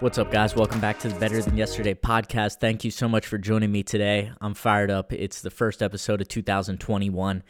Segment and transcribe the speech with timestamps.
[0.00, 0.54] What's up, guys?
[0.54, 2.60] Welcome back to the Better Than Yesterday podcast.
[2.60, 4.30] Thank you so much for joining me today.
[4.40, 5.12] I'm fired up.
[5.12, 7.42] It's the first episode of 2021,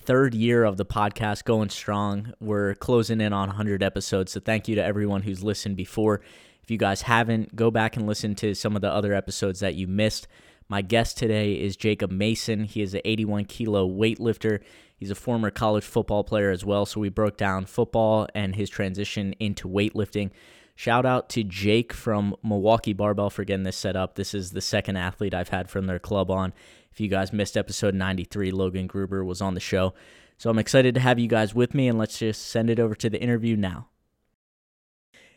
[0.00, 2.34] third year of the podcast going strong.
[2.40, 4.32] We're closing in on 100 episodes.
[4.32, 6.20] So, thank you to everyone who's listened before.
[6.62, 9.74] If you guys haven't, go back and listen to some of the other episodes that
[9.74, 10.28] you missed.
[10.68, 12.64] My guest today is Jacob Mason.
[12.64, 14.60] He is an 81 kilo weightlifter.
[14.94, 16.84] He's a former college football player as well.
[16.84, 20.32] So, we broke down football and his transition into weightlifting.
[20.76, 24.16] Shout out to Jake from Milwaukee Barbell for getting this set up.
[24.16, 26.52] This is the second athlete I've had from their club on.
[26.90, 29.94] If you guys missed episode 93, Logan Gruber was on the show.
[30.36, 32.94] So I'm excited to have you guys with me, and let's just send it over
[32.96, 33.88] to the interview now.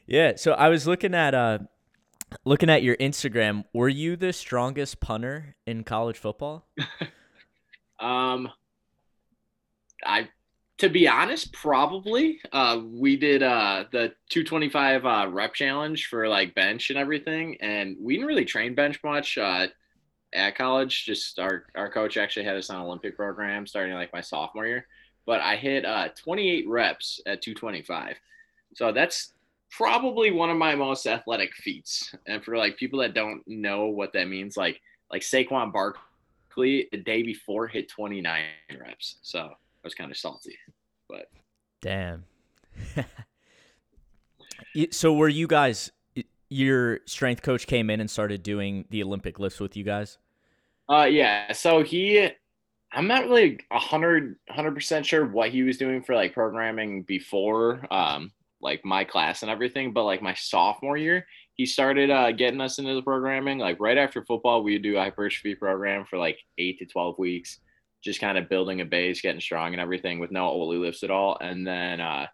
[0.08, 1.60] Yeah, so I was looking at uh
[2.46, 3.66] looking at your Instagram.
[3.74, 6.68] Were you the strongest punter in college football?
[8.00, 8.50] um
[10.06, 10.30] I
[10.78, 12.40] to be honest, probably.
[12.52, 17.98] Uh, we did uh, the 225 uh, rep challenge for like bench and everything, and
[18.00, 19.68] we didn't really train bench much uh,
[20.34, 21.06] at college.
[21.06, 24.88] Just our our coach actually had us on Olympic program starting like my sophomore year.
[25.26, 28.16] But I hit uh, 28 reps at 225,
[28.76, 29.34] so that's
[29.72, 32.16] probably one of my most athletic feats.
[32.28, 34.80] And for like people that don't know what that means, like
[35.12, 38.44] like Saquon Barkley the day before hit 29
[38.80, 40.58] reps, so was kind of salty,
[41.10, 41.30] but
[41.82, 42.26] damn.
[44.92, 45.92] so were you guys?
[46.50, 50.18] Your strength coach came in and started doing the Olympic lifts with you guys.
[50.90, 51.52] Uh, yeah.
[51.52, 52.30] So he,
[52.94, 57.04] I'm not really a hundred hundred percent sure what he was doing for like programming
[57.04, 59.92] before, um, like my class and everything.
[59.92, 63.58] But like my sophomore year, he started uh, getting us into the programming.
[63.58, 67.20] Like right after football, we would do a hypertrophy program for like eight to twelve
[67.20, 67.60] weeks
[68.04, 71.12] just kind of building a base, getting strong and everything with no Oli lifts at
[71.12, 71.38] all.
[71.42, 72.28] And then uh,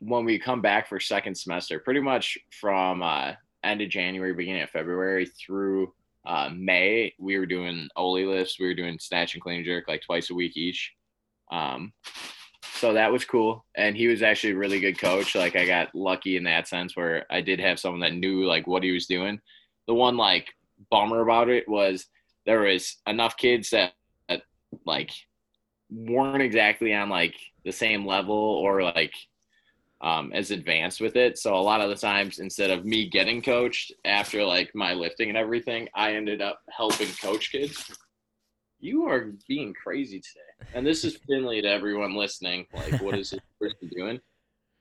[0.00, 3.32] when we come back for second semester, pretty much from uh,
[3.64, 5.92] end of January, beginning of February through
[6.26, 8.58] uh, May, we were doing Oli lifts.
[8.60, 10.92] We were doing snatch and clean jerk like twice a week each.
[11.50, 11.92] Um,
[12.74, 13.64] so that was cool.
[13.76, 15.34] And he was actually a really good coach.
[15.34, 18.66] Like I got lucky in that sense where I did have someone that knew like
[18.66, 19.40] what he was doing.
[19.86, 20.48] The one like
[20.90, 22.06] bummer about it was
[22.46, 23.92] there was enough kids that
[24.84, 25.10] like
[25.90, 27.34] weren't exactly on like
[27.64, 29.14] the same level or like
[30.00, 31.38] um, as advanced with it.
[31.38, 35.28] So a lot of the times, instead of me getting coached after like my lifting
[35.28, 37.90] and everything, I ended up helping coach kids.
[38.80, 42.66] You are being crazy today, and this is Finley to everyone listening.
[42.72, 44.20] Like, what is this person doing?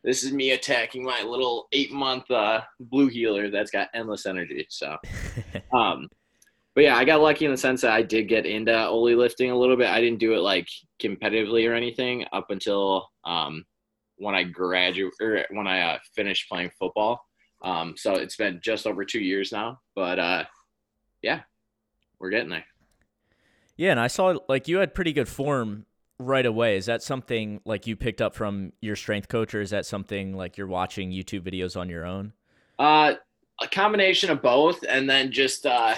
[0.03, 4.67] This is me attacking my little eight month uh, blue heeler that's got endless energy.
[4.69, 4.97] So,
[5.73, 6.07] um,
[6.77, 9.49] but yeah, I got lucky in the sense that I did get into Oli lifting
[9.49, 9.87] a little bit.
[9.87, 10.69] I didn't do it like
[11.01, 13.65] competitively or anything up until um,
[14.17, 17.25] when I graduated or when I uh, finished playing football.
[17.63, 20.43] Um, so it's been just over two years now, but uh,
[21.23, 21.39] yeah,
[22.19, 22.65] we're getting there.
[23.75, 25.87] Yeah, and I saw like you had pretty good form
[26.19, 26.77] right away.
[26.77, 30.37] Is that something like you picked up from your strength coach, or is that something
[30.37, 32.33] like you're watching YouTube videos on your own?
[32.77, 33.15] Uh,
[33.59, 35.95] a combination of both, and then just uh,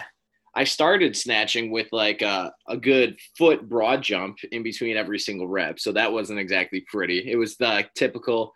[0.60, 5.48] I started snatching with like a, a good foot broad jump in between every single
[5.48, 5.80] rep.
[5.80, 7.32] So that wasn't exactly pretty.
[7.32, 8.52] It was the typical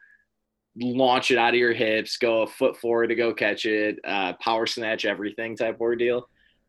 [0.76, 4.34] launch it out of your hips, go a foot forward to go catch it, uh,
[4.42, 6.28] power snatch everything type ordeal.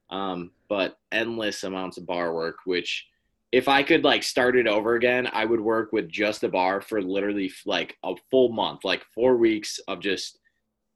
[0.09, 3.05] Um, but endless amounts of bar work, which
[3.51, 6.81] if I could like start it over again, I would work with just a bar
[6.81, 10.39] for literally like a full month, like four weeks of just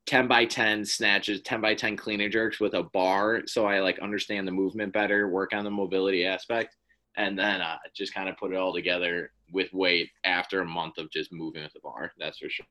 [0.09, 3.43] 10 by 10 snatches, 10 by 10 clean and jerks with a bar.
[3.47, 6.77] So I like understand the movement better, work on the mobility aspect,
[7.19, 10.97] and then uh, just kind of put it all together with weight after a month
[10.97, 12.13] of just moving with the bar.
[12.19, 12.67] That's for sure.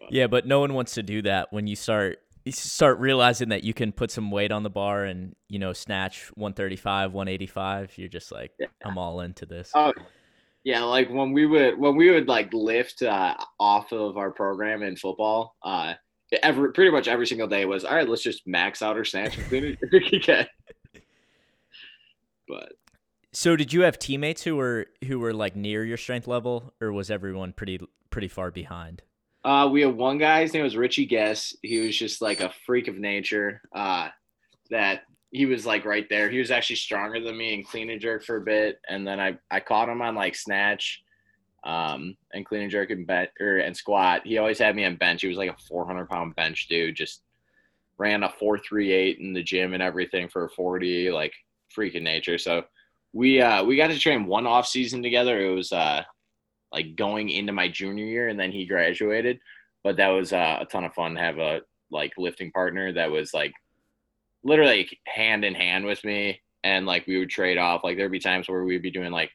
[0.00, 0.12] But.
[0.12, 3.62] Yeah, but no one wants to do that when you start you start realizing that
[3.62, 8.08] you can put some weight on the bar and you know snatch 135 185 you're
[8.08, 8.66] just like yeah.
[8.82, 9.92] i'm all into this oh
[10.64, 14.82] yeah, like when we would when we would like lift uh, off of our program
[14.82, 15.94] in football, uh,
[16.42, 18.08] every pretty much every single day was all right.
[18.08, 20.48] Let's just max out our snatch and clean it.
[22.48, 22.72] but
[23.32, 26.92] so, did you have teammates who were who were like near your strength level, or
[26.92, 27.80] was everyone pretty
[28.10, 29.02] pretty far behind?
[29.44, 30.42] Uh, we had one guy.
[30.42, 31.56] His name was Richie Guess.
[31.62, 33.62] He was just like a freak of nature.
[33.74, 34.08] Uh,
[34.70, 36.28] that he was like right there.
[36.28, 39.20] He was actually stronger than me in clean and jerk for a bit, and then
[39.20, 41.02] I I caught him on like snatch,
[41.64, 44.22] um, and clean and jerk and bench or and squat.
[44.26, 45.22] He always had me on bench.
[45.22, 46.96] He was like a 400 pound bench dude.
[46.96, 47.22] Just
[47.98, 51.34] ran a 438 in the gym and everything for a 40, like
[51.76, 52.38] freaking nature.
[52.38, 52.64] So
[53.12, 55.40] we uh we got to train one off season together.
[55.40, 56.02] It was uh
[56.72, 59.38] like going into my junior year, and then he graduated.
[59.82, 61.60] But that was uh, a ton of fun to have a
[61.90, 63.52] like lifting partner that was like
[64.42, 67.84] literally hand in hand with me and like we would trade off.
[67.84, 69.30] Like there'd be times where we'd be doing like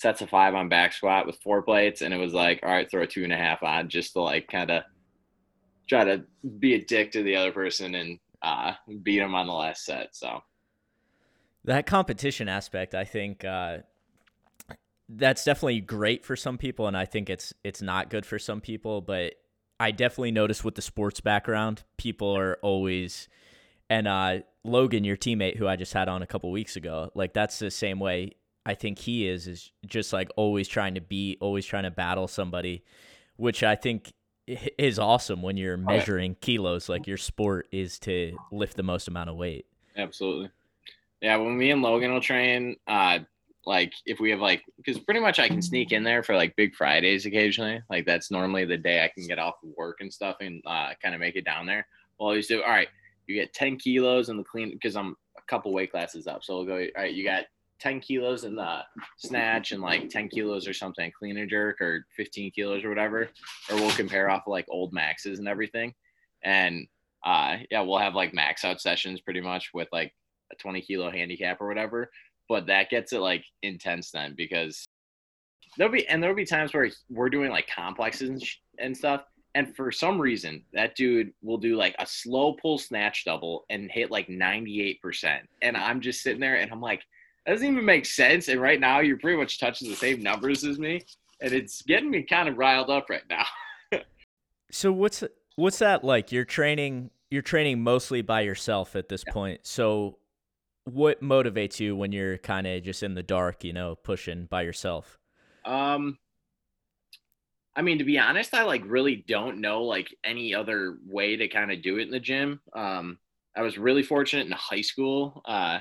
[0.00, 2.90] sets of five on back squat with four plates and it was like all right
[2.90, 4.82] throw a two and a half on just to like kind of
[5.90, 6.24] try to
[6.58, 8.72] be a dick to the other person and uh
[9.02, 10.40] beat them on the last set so.
[11.64, 13.78] That competition aspect i think uh
[15.10, 18.62] that's definitely great for some people and i think it's it's not good for some
[18.62, 19.34] people but
[19.78, 23.28] i definitely notice with the sports background people are always
[23.90, 27.34] and uh, Logan, your teammate, who I just had on a couple weeks ago, like
[27.34, 31.38] that's the same way I think he is, is just like always trying to beat,
[31.40, 32.84] always trying to battle somebody,
[33.36, 34.12] which I think
[34.46, 36.88] is awesome when you're measuring kilos.
[36.88, 39.66] Like your sport is to lift the most amount of weight.
[39.96, 40.50] Absolutely.
[41.20, 41.36] Yeah.
[41.36, 43.20] When me and Logan will train, uh,
[43.66, 46.54] like if we have like, because pretty much I can sneak in there for like
[46.56, 47.82] big Fridays occasionally.
[47.90, 50.90] Like that's normally the day I can get off of work and stuff and uh,
[51.02, 51.86] kind of make it down there.
[52.18, 52.88] We'll always do, all right,
[53.30, 56.42] you get 10 kilos in the clean because I'm a couple weight classes up.
[56.42, 57.44] So we'll go, all right, you got
[57.78, 58.80] 10 kilos in the
[59.18, 63.28] snatch and like 10 kilos or something, clean and jerk or 15 kilos or whatever.
[63.70, 65.94] Or we'll compare off like old maxes and everything.
[66.42, 66.88] And
[67.24, 70.12] uh, yeah, we'll have like max out sessions pretty much with like
[70.52, 72.10] a 20 kilo handicap or whatever.
[72.48, 74.84] But that gets it like intense then because
[75.78, 79.22] there'll be, and there'll be times where we're doing like complexes and, sh- and stuff
[79.54, 83.90] and for some reason, that dude will do like a slow pull snatch double and
[83.90, 85.40] hit like 98%.
[85.62, 87.02] And I'm just sitting there and I'm like,
[87.44, 88.48] that doesn't even make sense.
[88.48, 91.02] And right now, you're pretty much touching the same numbers as me.
[91.40, 93.46] And it's getting me kind of riled up right now.
[94.70, 95.24] so what's
[95.56, 96.32] what's that like?
[96.32, 99.32] You're training you're training mostly by yourself at this yeah.
[99.32, 99.60] point.
[99.62, 100.18] So
[100.84, 104.62] what motivates you when you're kind of just in the dark, you know, pushing by
[104.62, 105.18] yourself?
[105.64, 106.18] Um
[107.76, 111.48] I mean, to be honest, I like really don't know like any other way to
[111.48, 112.60] kind of do it in the gym.
[112.74, 113.18] Um,
[113.56, 115.42] I was really fortunate in high school.
[115.44, 115.78] Uh,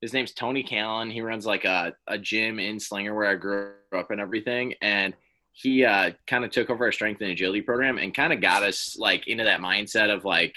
[0.00, 1.10] his name's Tony Callan.
[1.10, 4.74] He runs like a, a gym in Slinger where I grew up and everything.
[4.80, 5.14] And
[5.52, 8.62] he uh, kind of took over our strength and agility program and kind of got
[8.62, 10.54] us like into that mindset of like,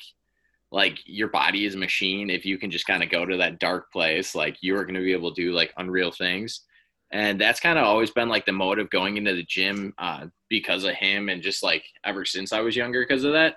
[0.71, 2.29] like your body is a machine.
[2.29, 4.95] If you can just kind of go to that dark place, like you are going
[4.95, 6.61] to be able to do like unreal things
[7.13, 10.83] and that's kind of always been like the motive going into the gym uh, because
[10.83, 13.55] of him and just like ever since i was younger because of that.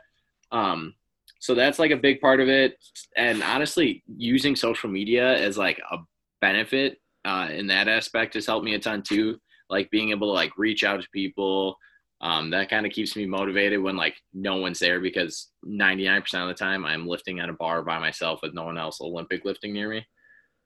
[0.53, 0.95] Um,
[1.41, 2.77] so that's like a big part of it.
[3.17, 5.99] And honestly using social media as like a
[6.41, 9.39] benefit uh, in that aspect has helped me a ton too.
[9.69, 11.77] Like being able to like reach out to people
[12.21, 16.49] um, that kind of keeps me motivated when like no one's there because 99% of
[16.49, 19.73] the time i'm lifting at a bar by myself with no one else olympic lifting
[19.73, 20.07] near me.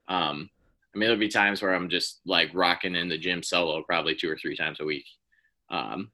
[0.07, 0.49] Um,
[0.95, 4.15] I mean, there'll be times where I'm just like rocking in the gym solo, probably
[4.15, 5.07] two or three times a week.
[5.71, 6.11] Um,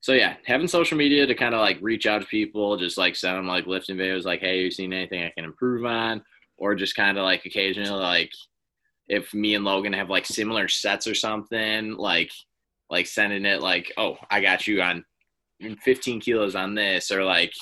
[0.00, 3.16] so yeah, having social media to kind of like reach out to people, just like
[3.16, 6.22] send them like lifting videos, like, hey, you seen anything I can improve on,
[6.56, 8.32] or just kind of like occasionally like
[9.08, 12.30] if me and Logan have like similar sets or something, like
[12.90, 15.04] like sending it like, oh, I got you on
[15.82, 17.52] 15 kilos on this, or like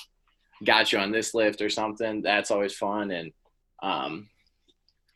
[0.64, 2.22] got you on this lift or something.
[2.22, 3.32] That's always fun and
[3.82, 4.28] um,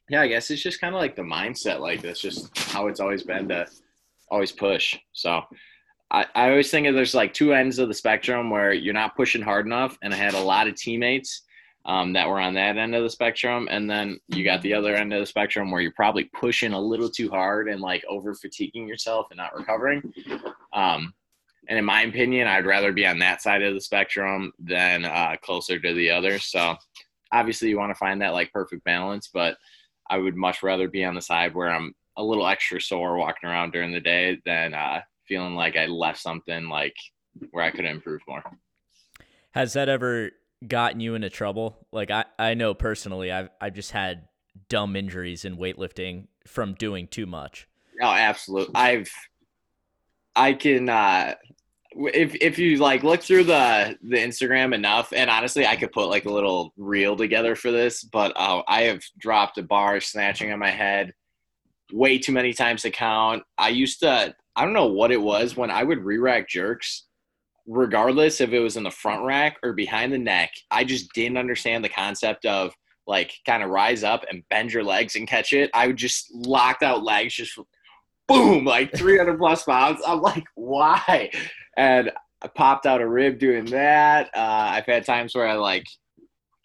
[0.08, 1.80] yeah, I guess it's just kind of like the mindset.
[1.80, 3.66] Like that's just how it's always been to
[4.30, 4.98] always push.
[5.12, 5.42] So
[6.10, 9.16] I, I always think of there's like two ends of the spectrum where you're not
[9.16, 9.98] pushing hard enough.
[10.02, 11.42] And I had a lot of teammates
[11.84, 13.68] um, that were on that end of the spectrum.
[13.70, 16.80] And then you got the other end of the spectrum where you're probably pushing a
[16.80, 20.12] little too hard and like over fatiguing yourself and not recovering.
[20.72, 21.14] Um,
[21.68, 25.36] and in my opinion, I'd rather be on that side of the spectrum than uh,
[25.42, 26.38] closer to the other.
[26.38, 26.76] So
[27.32, 29.56] obviously you want to find that like perfect balance, but
[30.10, 33.48] I would much rather be on the side where I'm a little extra sore walking
[33.48, 36.96] around during the day than uh, feeling like I left something like
[37.50, 38.42] where I could improve more.
[39.52, 40.30] Has that ever
[40.66, 41.86] gotten you into trouble?
[41.92, 44.28] Like I, I know personally, I've I've just had
[44.68, 47.68] dumb injuries in weightlifting from doing too much.
[48.00, 48.74] Oh, absolutely.
[48.74, 49.10] I've
[50.34, 51.34] I can uh
[51.98, 56.08] if if you like look through the the Instagram enough, and honestly, I could put
[56.08, 60.52] like a little reel together for this, but uh, I have dropped a bar snatching
[60.52, 61.12] on my head
[61.92, 63.42] way too many times to count.
[63.56, 67.04] I used to, I don't know what it was when I would re-rack jerks.
[67.68, 71.36] regardless if it was in the front rack or behind the neck, I just didn't
[71.36, 72.74] understand the concept of
[73.06, 75.70] like kind of rise up and bend your legs and catch it.
[75.74, 77.58] I would just locked out legs, just
[78.26, 80.00] boom, like 300 plus pounds.
[80.06, 81.30] I'm like, why?
[81.78, 82.10] And
[82.42, 84.30] I popped out a rib doing that.
[84.34, 85.86] Uh, I've had times where I like,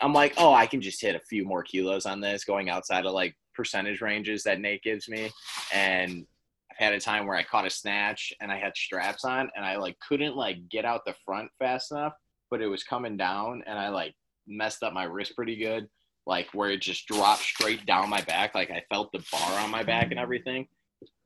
[0.01, 3.05] I'm like, oh, I can just hit a few more kilos on this going outside
[3.05, 5.29] of like percentage ranges that Nate gives me.
[5.71, 6.25] And
[6.71, 9.63] I've had a time where I caught a snatch and I had straps on and
[9.63, 12.13] I like couldn't like get out the front fast enough,
[12.49, 14.15] but it was coming down and I like
[14.47, 15.87] messed up my wrist pretty good,
[16.25, 18.55] like where it just dropped straight down my back.
[18.55, 20.67] Like I felt the bar on my back and everything.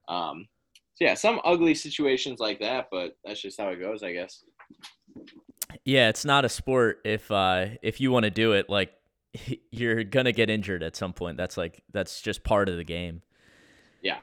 [0.10, 0.46] Um,
[0.98, 4.44] so yeah, some ugly situations like that, but that's just how it goes, I guess.
[5.86, 8.94] Yeah, it's not a sport if uh if you want to do it like
[9.72, 11.38] you're gonna get injured at some point.
[11.38, 13.22] That's like that's just part of the game.
[14.02, 14.18] Yeah,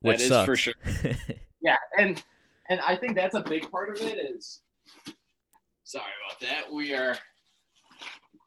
[0.00, 0.46] which sucks.
[0.46, 0.74] for sure.
[1.62, 2.20] yeah, and
[2.68, 4.18] and I think that's a big part of it.
[4.18, 4.62] Is
[5.84, 6.72] sorry about that.
[6.72, 7.16] We are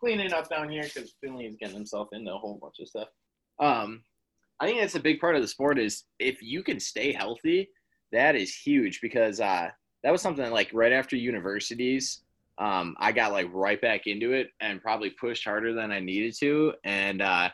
[0.01, 3.07] cleaning up down here because Finley is getting himself into a whole bunch of stuff.
[3.61, 4.01] Um,
[4.61, 7.71] I think that's a big part of the sport is if you can stay healthy,
[8.11, 9.69] that is huge because uh,
[10.03, 12.21] that was something like right after universities,
[12.59, 16.35] um, I got like right back into it and probably pushed harder than I needed
[16.41, 16.73] to.
[16.83, 17.49] And uh,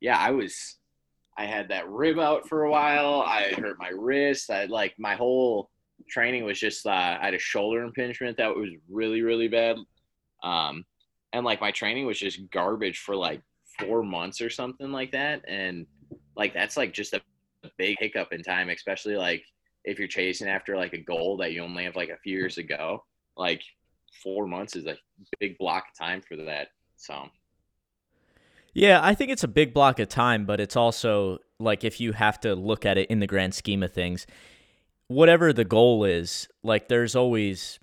[0.00, 0.76] yeah, I was,
[1.36, 3.24] I had that rib out for a while.
[3.26, 4.48] I hurt my wrist.
[4.48, 5.68] I like my whole
[6.08, 9.78] training was just, uh, I had a shoulder impingement that was really, really bad.
[10.44, 10.84] Um,
[11.32, 13.40] and like my training was just garbage for like
[13.80, 15.42] four months or something like that.
[15.48, 15.86] And
[16.36, 17.20] like that's like just a
[17.78, 19.42] big hiccup in time, especially like
[19.84, 22.58] if you're chasing after like a goal that you only have like a few years
[22.58, 23.04] ago.
[23.36, 23.62] Like
[24.22, 24.96] four months is a
[25.40, 26.68] big block of time for that.
[26.96, 27.28] So
[28.74, 32.12] yeah, I think it's a big block of time, but it's also like if you
[32.12, 34.26] have to look at it in the grand scheme of things,
[35.08, 37.78] whatever the goal is, like there's always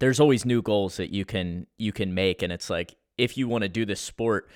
[0.00, 3.48] there's always new goals that you can you can make and it's like if you
[3.48, 4.48] want to do this sport,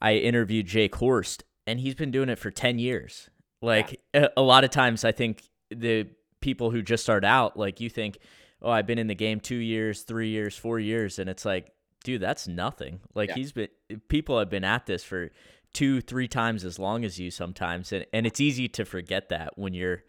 [0.00, 3.30] I interviewed Jake Horst and he's been doing it for 10 years.
[3.62, 4.26] Like yeah.
[4.36, 6.08] a, a, lot of times I think the
[6.40, 8.18] people who just start out, like you think,
[8.60, 11.20] oh, I've been in the game two years, three years, four years.
[11.20, 11.70] And it's like,
[12.02, 12.98] dude, that's nothing.
[13.14, 13.34] Like yeah.
[13.36, 13.68] he's been,
[14.08, 15.30] people have been at this for
[15.72, 17.92] two, three times as long as you sometimes.
[17.92, 20.02] And, and it's easy to forget that when you're,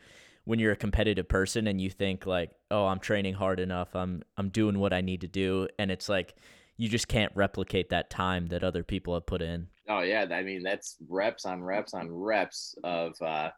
[0.46, 3.96] when you're a competitive person and you think like, oh, I'm training hard enough.
[3.96, 5.68] I'm, I'm doing what I need to do.
[5.78, 6.34] And it's like,
[6.78, 9.68] you just can't replicate that time that other people have put in.
[9.92, 13.50] Oh yeah, I mean that's reps on reps on reps of uh,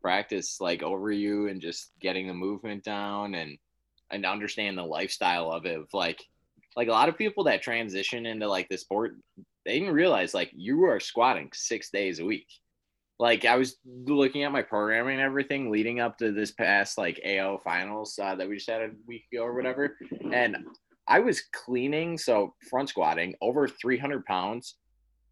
[0.00, 3.58] practice like over you and just getting the movement down and
[4.10, 5.78] and understand the lifestyle of it.
[5.78, 6.24] Of like
[6.76, 9.16] like a lot of people that transition into like the sport,
[9.66, 12.48] they didn't realize like you are squatting six days a week.
[13.18, 17.20] Like I was looking at my programming and everything leading up to this past like
[17.22, 19.98] AO finals uh, that we just had a week ago or whatever,
[20.32, 20.56] and
[21.06, 24.76] I was cleaning so front squatting over 300 pounds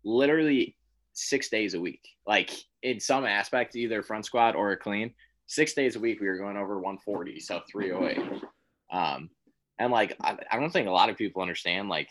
[0.05, 0.76] literally
[1.12, 2.02] six days a week.
[2.26, 2.50] Like
[2.83, 5.14] in some aspect, either front squat or a clean,
[5.47, 8.43] six days a week we were going over 140, so 308.
[8.90, 9.31] Um,
[9.78, 12.09] and like I, I don't think a lot of people understand like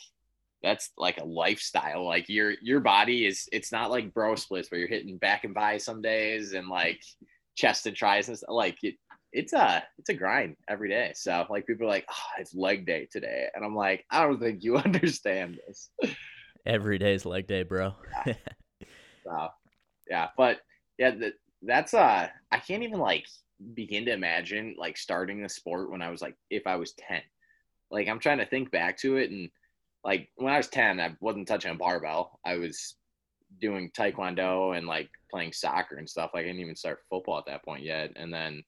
[0.64, 2.06] that's like a lifestyle.
[2.06, 5.54] Like your your body is it's not like bro splits where you're hitting back and
[5.54, 7.02] by some days and like
[7.56, 8.50] chest and tris and stuff.
[8.50, 8.96] Like it,
[9.32, 11.12] it's a it's a grind every day.
[11.16, 14.40] So like people are like, oh, it's leg day today, and I'm like, I don't
[14.40, 15.90] think you understand this.
[16.66, 17.94] Every day's leg day, bro.
[18.26, 18.34] yeah.
[19.24, 19.50] So,
[20.10, 20.60] yeah, but
[20.98, 23.26] yeah, the, that's uh, I can't even like
[23.74, 27.22] begin to imagine like starting the sport when I was like, if I was ten.
[27.92, 29.50] Like I'm trying to think back to it, and
[30.04, 32.40] like when I was ten, I wasn't touching a barbell.
[32.46, 32.96] I was
[33.60, 36.32] doing taekwondo and like playing soccer and stuff.
[36.34, 38.12] Like I didn't even start football at that point yet.
[38.16, 38.64] And then,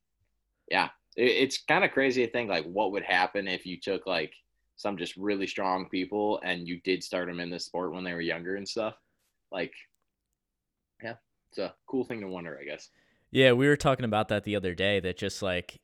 [0.70, 4.06] yeah, it, it's kind of crazy to think like what would happen if you took
[4.08, 4.34] like
[4.80, 8.14] some just really strong people and you did start them in the sport when they
[8.14, 8.96] were younger and stuff
[9.52, 9.74] like
[11.04, 11.16] yeah
[11.50, 12.90] it's a cool thing to wonder i guess.
[13.30, 15.82] Yeah we were talking about that the other day that just like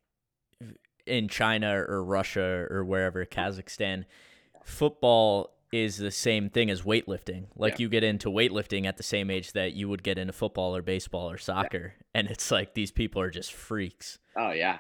[1.06, 3.40] in china or russia or wherever mm-hmm.
[3.40, 4.06] kazakhstan
[4.64, 7.48] football is the same thing as weightlifting.
[7.56, 7.78] Like yeah.
[7.80, 10.82] you get into weightlifting at the same age that you would get into football or
[10.82, 12.04] baseball or soccer yeah.
[12.14, 14.20] and it's like these people are just freaks.
[14.38, 14.78] Oh yeah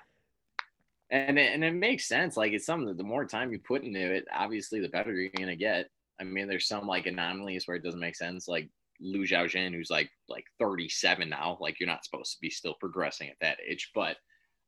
[1.10, 2.38] and it, and it makes sense.
[2.38, 5.32] Like it's something that the more time you put into it, obviously the better you're
[5.38, 5.88] gonna get.
[6.20, 8.70] I mean, there's some like anomalies where it doesn't make sense, like
[9.00, 11.58] Lu Xiaojun, who's like like 37 now.
[11.60, 14.18] Like you're not supposed to be still progressing at that age, but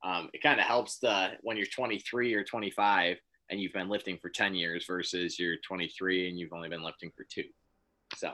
[0.03, 3.17] um, it kind of helps the when you're 23 or 25
[3.49, 7.11] and you've been lifting for 10 years versus you're 23 and you've only been lifting
[7.15, 7.45] for two.
[8.15, 8.33] So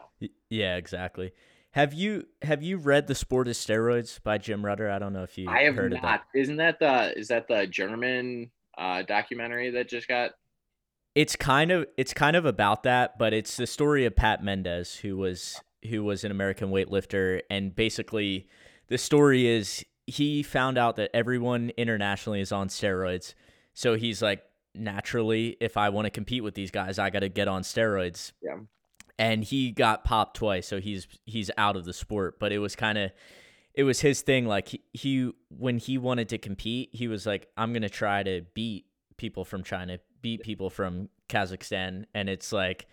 [0.50, 1.32] yeah, exactly.
[1.74, 4.92] Have you have you read The Sport of Steroids by Jim Rutter?
[4.92, 5.98] I don't know if you I have heard not.
[5.98, 6.22] Of that.
[6.36, 10.32] Isn't that the is that the German uh, documentary that just got
[11.16, 14.98] It's kind of it's kind of about that, but it's the story of Pat Mendes,
[14.98, 18.48] who was who was an American weightlifter, and basically
[18.88, 23.34] the story is he found out that everyone internationally is on steroids.
[23.74, 24.44] So he's like,
[24.76, 28.32] naturally, if I want to compete with these guys, I got to get on steroids.
[28.44, 28.58] Yeah.
[29.20, 32.40] And he got popped twice, so he's he's out of the sport.
[32.40, 33.12] But it was kind of
[33.76, 34.48] it was his thing.
[34.48, 38.42] Like he, he when he wanted to compete, he was like, I'm gonna try to
[38.54, 38.86] beat
[39.18, 42.88] people from China, beat people from Kazakhstan, and it's like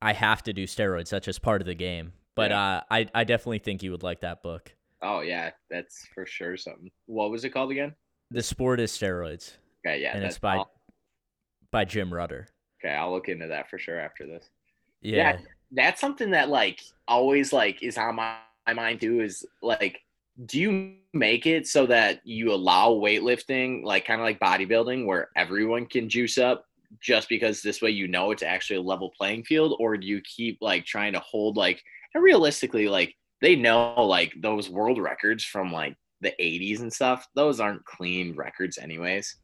[0.00, 1.10] I have to do steroids.
[1.10, 2.12] That's just part of the game.
[2.34, 2.62] But yeah.
[2.62, 4.72] uh, I I definitely think you would like that book.
[5.02, 6.90] Oh yeah, that's for sure something.
[7.06, 7.94] What was it called again?
[8.30, 9.52] The sport is steroids.
[9.86, 10.70] Okay, yeah, and it's by I'll,
[11.70, 12.48] by Jim Rutter.
[12.80, 14.48] Okay, I'll look into that for sure after this.
[15.02, 15.38] Yeah.
[15.72, 18.36] that's something that like always like is on my,
[18.66, 19.20] my mind too.
[19.20, 20.00] Is like,
[20.46, 25.28] do you make it so that you allow weightlifting, like kind of like bodybuilding, where
[25.36, 26.64] everyone can juice up
[27.00, 30.20] just because this way you know it's actually a level playing field, or do you
[30.22, 31.82] keep like trying to hold like
[32.14, 37.26] and realistically like they know like those world records from like the 80s and stuff
[37.34, 39.36] those aren't clean records anyways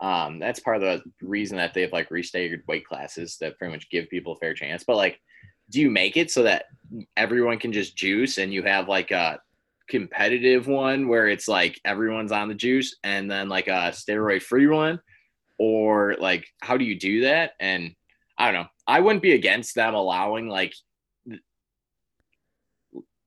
[0.00, 3.90] um that's part of the reason that they've like restaggered weight classes that pretty much
[3.90, 5.18] give people a fair chance but like
[5.70, 6.66] do you make it so that
[7.16, 9.40] everyone can just juice and you have like a
[9.88, 14.66] competitive one where it's like everyone's on the juice and then like a steroid free
[14.66, 15.00] one?
[15.58, 17.52] Or like how do you do that?
[17.60, 17.94] And
[18.38, 18.68] i don't know.
[18.86, 20.74] I wouldn't be against them allowing like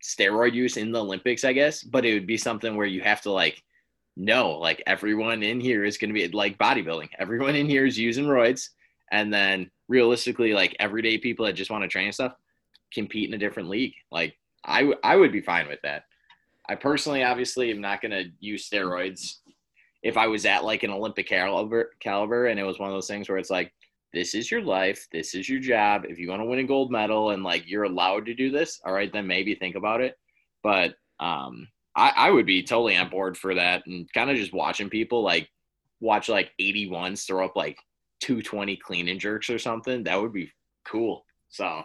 [0.04, 3.22] steroid use in the Olympics, I guess, but it would be something where you have
[3.22, 3.62] to like
[4.20, 7.10] know like everyone in here is going to be like bodybuilding.
[7.18, 8.70] Everyone in here is using roids.
[9.12, 12.34] And then realistically, like everyday people that just want to train stuff
[12.94, 13.94] compete in a different league.
[14.12, 16.04] Like I, w- I would be fine with that.
[16.68, 19.38] I personally, obviously, am not going to use steroids.
[20.04, 23.08] If I was at like an Olympic caliber, caliber, and it was one of those
[23.08, 23.74] things where it's like,
[24.14, 26.92] this is your life this is your job if you want to win a gold
[26.92, 30.18] medal and like you're allowed to do this all right then maybe think about it
[30.64, 31.68] but um
[32.00, 35.24] i, I would be totally on board for that and kind of just watching people
[35.24, 35.50] like
[36.00, 37.78] watch like 81s throw up like
[38.22, 40.52] 220 clean and jerks or something that would be
[40.86, 41.84] cool so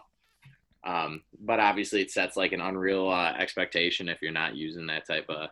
[0.84, 5.06] um but obviously it sets like an unreal uh, expectation if you're not using that
[5.06, 5.48] type of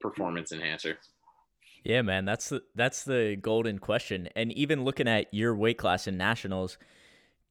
[0.00, 0.98] performance enhancer
[1.84, 4.30] yeah, man, that's the that's the golden question.
[4.34, 6.78] And even looking at your weight class in nationals,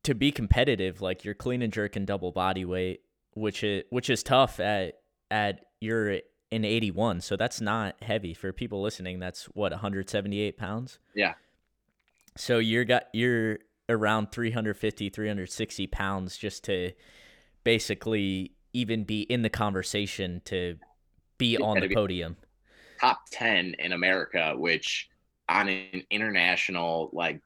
[0.03, 3.01] to be competitive, like you're clean and jerk and double body weight,
[3.36, 4.95] which is which is tough at
[5.29, 6.19] at you're
[6.53, 9.19] in 81, so that's not heavy for people listening.
[9.19, 10.99] That's what 178 pounds.
[11.15, 11.33] Yeah.
[12.35, 16.91] So you're got you're around 350, 360 pounds just to
[17.63, 20.77] basically even be in the conversation to
[21.37, 22.37] be on the podium
[23.03, 25.09] top 10 in America, which
[25.49, 27.41] on an international like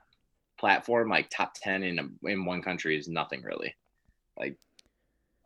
[0.59, 3.75] platform, like top 10 in a, in one country is nothing really.
[4.39, 4.55] Like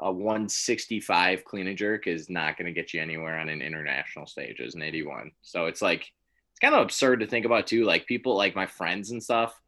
[0.01, 4.25] a 165 clean and jerk is not going to get you anywhere on an international
[4.25, 5.31] stage as an 81.
[5.41, 7.83] So it's like it's kind of absurd to think about too.
[7.83, 9.59] Like people like my friends and stuff,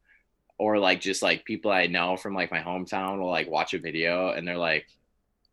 [0.58, 3.78] or like just like people I know from like my hometown will like watch a
[3.78, 4.86] video and they're like,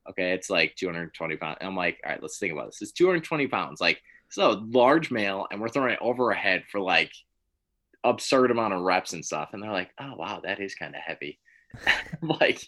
[0.10, 1.58] okay, it's like 220 pounds.
[1.62, 2.82] And I'm like, all right, let's think about this.
[2.82, 3.80] It's 220 pounds.
[3.80, 7.12] Like so large male, and we're throwing it over a head for like
[8.04, 9.50] absurd amount of reps and stuff.
[9.54, 11.39] And they're like, oh wow, that is kind of heavy.
[12.22, 12.62] like,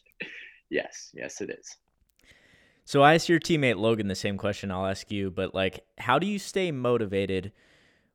[0.69, 1.75] yes, yes, it is.
[2.85, 6.19] So I asked your teammate Logan the same question I'll ask you, but like, how
[6.19, 7.51] do you stay motivated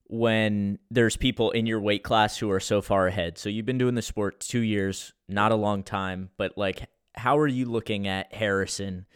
[0.04, 3.38] when there's people in your weight class who are so far ahead?
[3.38, 7.38] So you've been doing the sport two years, not a long time, but like, how
[7.38, 9.06] are you looking at Harrison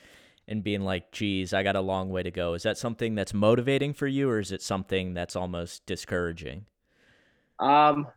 [0.49, 2.55] and being like, geez, I got a long way to go.
[2.55, 6.67] Is that something that's motivating for you or is it something that's almost discouraging?
[7.59, 8.09] Um,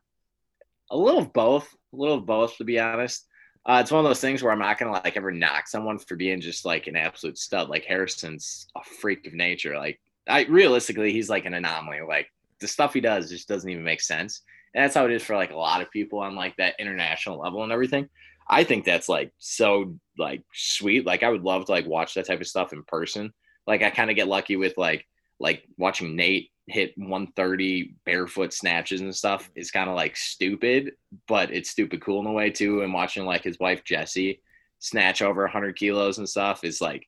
[0.89, 3.28] a little of both, a little of both, to be honest.
[3.65, 6.15] Uh, it's one of those things where I'm not gonna like ever knock someone for
[6.15, 7.67] being just like an absolute stud.
[7.67, 9.75] Like Harrison's a freak of nature.
[9.78, 12.01] Like I realistically, he's like an anomaly.
[12.08, 12.28] Like
[12.60, 14.41] the stuff he does just doesn't even make sense.
[14.73, 17.39] And that's how it is for like a lot of people on like that international
[17.39, 18.08] level and everything.
[18.47, 21.06] I think that's like so like sweet.
[21.06, 23.34] Like I would love to like watch that type of stuff in person.
[23.65, 25.08] Like I kind of get lucky with like
[25.39, 30.93] like watching Nate hit 130 barefoot snatches and stuff is kind of like stupid,
[31.28, 32.82] but it's stupid cool in a way too.
[32.82, 34.41] And watching like his wife Jessie
[34.80, 37.08] snatch over 100 kilos and stuff is like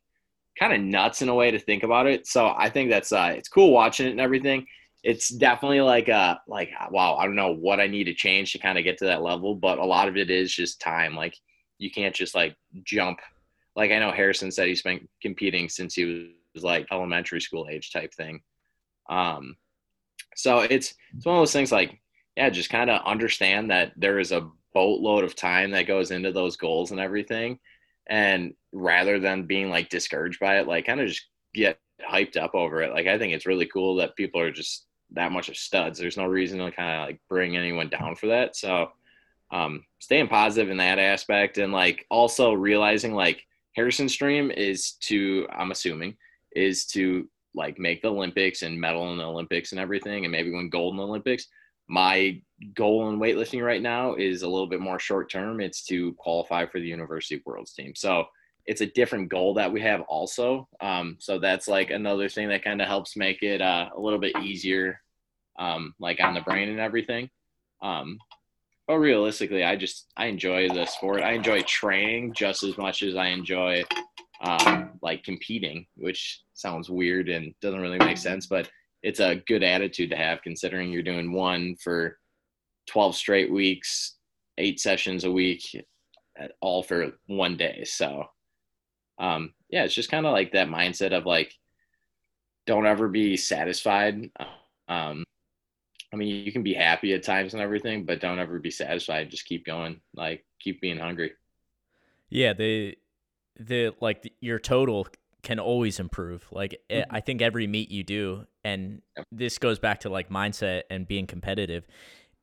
[0.59, 2.27] kind of nuts in a way to think about it.
[2.27, 4.65] So I think that's uh it's cool watching it and everything
[5.03, 8.59] it's definitely like uh like wow i don't know what i need to change to
[8.59, 11.35] kind of get to that level but a lot of it is just time like
[11.77, 13.19] you can't just like jump
[13.75, 17.91] like i know harrison said he's been competing since he was like elementary school age
[17.91, 18.41] type thing
[19.09, 19.55] um
[20.35, 21.99] so it's it's one of those things like
[22.35, 26.31] yeah just kind of understand that there is a boatload of time that goes into
[26.31, 27.57] those goals and everything.
[28.07, 32.53] And rather than being like discouraged by it, like kind of just get hyped up
[32.53, 32.91] over it.
[32.91, 35.97] Like I think it's really cool that people are just that much of studs.
[35.97, 38.55] There's no reason to kind of like bring anyone down for that.
[38.55, 38.91] So
[39.51, 45.47] um staying positive in that aspect and like also realizing like Harrison's dream is to
[45.51, 46.17] I'm assuming
[46.55, 50.51] is to like make the Olympics and medal in the Olympics and everything and maybe
[50.51, 51.47] win gold in the Olympics.
[51.87, 52.41] My
[52.75, 55.61] goal in weightlifting right now is a little bit more short term.
[55.61, 57.93] It's to qualify for the University Worlds team.
[57.95, 58.25] So
[58.65, 60.67] it's a different goal that we have also.
[60.81, 64.19] Um, so that's like another thing that kind of helps make it uh, a little
[64.19, 64.99] bit easier,
[65.57, 67.29] um, like on the brain and everything.
[67.81, 68.19] Um,
[68.87, 71.21] but realistically, I just I enjoy the sport.
[71.21, 73.83] I enjoy training just as much as I enjoy
[74.41, 78.69] um, like competing, which sounds weird and doesn't really make sense, but
[79.03, 82.17] it's a good attitude to have considering you're doing one for
[82.87, 84.15] 12 straight weeks,
[84.57, 85.63] eight sessions a week,
[86.61, 87.83] all for one day.
[87.85, 88.25] So,
[89.19, 91.53] um, yeah, it's just kind of like that mindset of like,
[92.65, 94.29] don't ever be satisfied.
[94.89, 95.23] Um,
[96.13, 99.29] I mean, you can be happy at times and everything, but don't ever be satisfied.
[99.29, 100.01] Just keep going.
[100.13, 101.33] Like, keep being hungry.
[102.29, 102.97] Yeah, the
[103.59, 105.07] the like the, your total
[105.47, 106.45] can always improve.
[106.51, 107.15] Like eh, mm-hmm.
[107.15, 111.25] I think every meet you do, and this goes back to like mindset and being
[111.25, 111.87] competitive.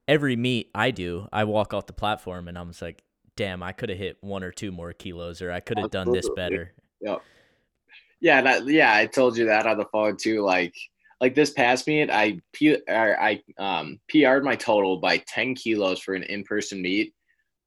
[0.09, 3.03] Every meet I do, I walk off the platform and I'm just like,
[3.37, 6.13] damn, I could have hit one or two more kilos, or I could have done
[6.13, 6.73] this better.
[7.03, 7.17] Yeah,
[8.23, 8.95] yeah, that, yeah.
[8.95, 10.41] I told you that on the phone too.
[10.41, 10.75] Like,
[11.21, 12.41] like this past meet, I
[12.89, 17.13] I um PR'd my total by 10 kilos for an in-person meet,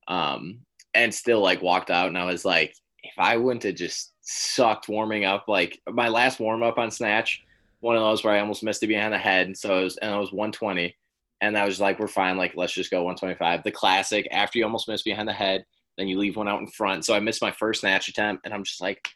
[0.08, 0.62] um,
[0.96, 2.74] and still like walked out, and I was like,
[3.04, 7.44] if I wouldn't have just sucked warming up, like my last warm up on snatch,
[7.80, 9.56] one of those where I almost missed it behind the head.
[9.58, 10.96] So it was, and it was 120.
[11.40, 12.36] And I was like, we're fine.
[12.36, 13.64] Like, let's just go 125.
[13.64, 15.66] The classic, after you almost miss behind the head,
[15.98, 17.06] then you leave one out in front.
[17.06, 18.44] So I missed my first snatch attempt.
[18.44, 19.08] And I'm just like,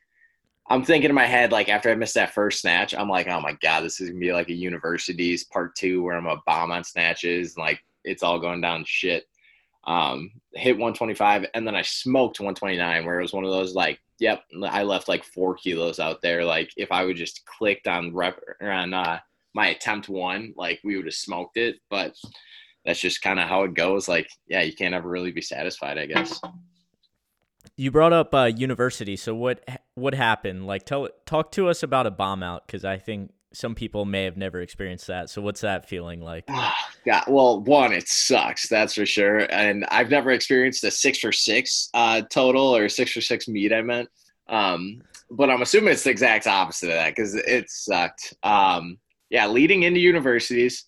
[0.69, 3.41] I'm thinking in my head, like, after I missed that first snatch, I'm like, oh
[3.41, 6.41] my God, this is going to be like a universities part two where I'm a
[6.45, 7.56] bomb on snatches.
[7.56, 9.26] And like, it's all going down shit
[9.86, 14.00] um, hit 125, and then I smoked 129, where it was one of those like,
[14.20, 16.46] yep, I left like four kilos out there.
[16.46, 19.20] Like if I would just clicked on rep on uh,
[19.54, 21.78] my attempt one, like we would have smoked it.
[21.89, 22.15] But
[22.86, 24.08] that's just kind of how it goes.
[24.08, 26.39] Like, yeah, you can't ever really be satisfied, I guess.
[27.76, 29.63] You brought up uh, university, so what
[29.96, 30.67] what happened?
[30.67, 34.24] Like, tell talk to us about a bomb out because I think some people may
[34.24, 35.30] have never experienced that.
[35.30, 36.46] So what's that feeling like?
[37.06, 39.40] yeah, well, one, it sucks, that's for sure.
[39.52, 43.74] And I've never experienced a six for six uh, total or six for six meet.
[43.74, 44.10] I meant,
[44.48, 48.34] um, but I'm assuming it's the exact opposite of that because it sucked.
[48.44, 48.98] Um,
[49.30, 50.86] yeah, leading into universities.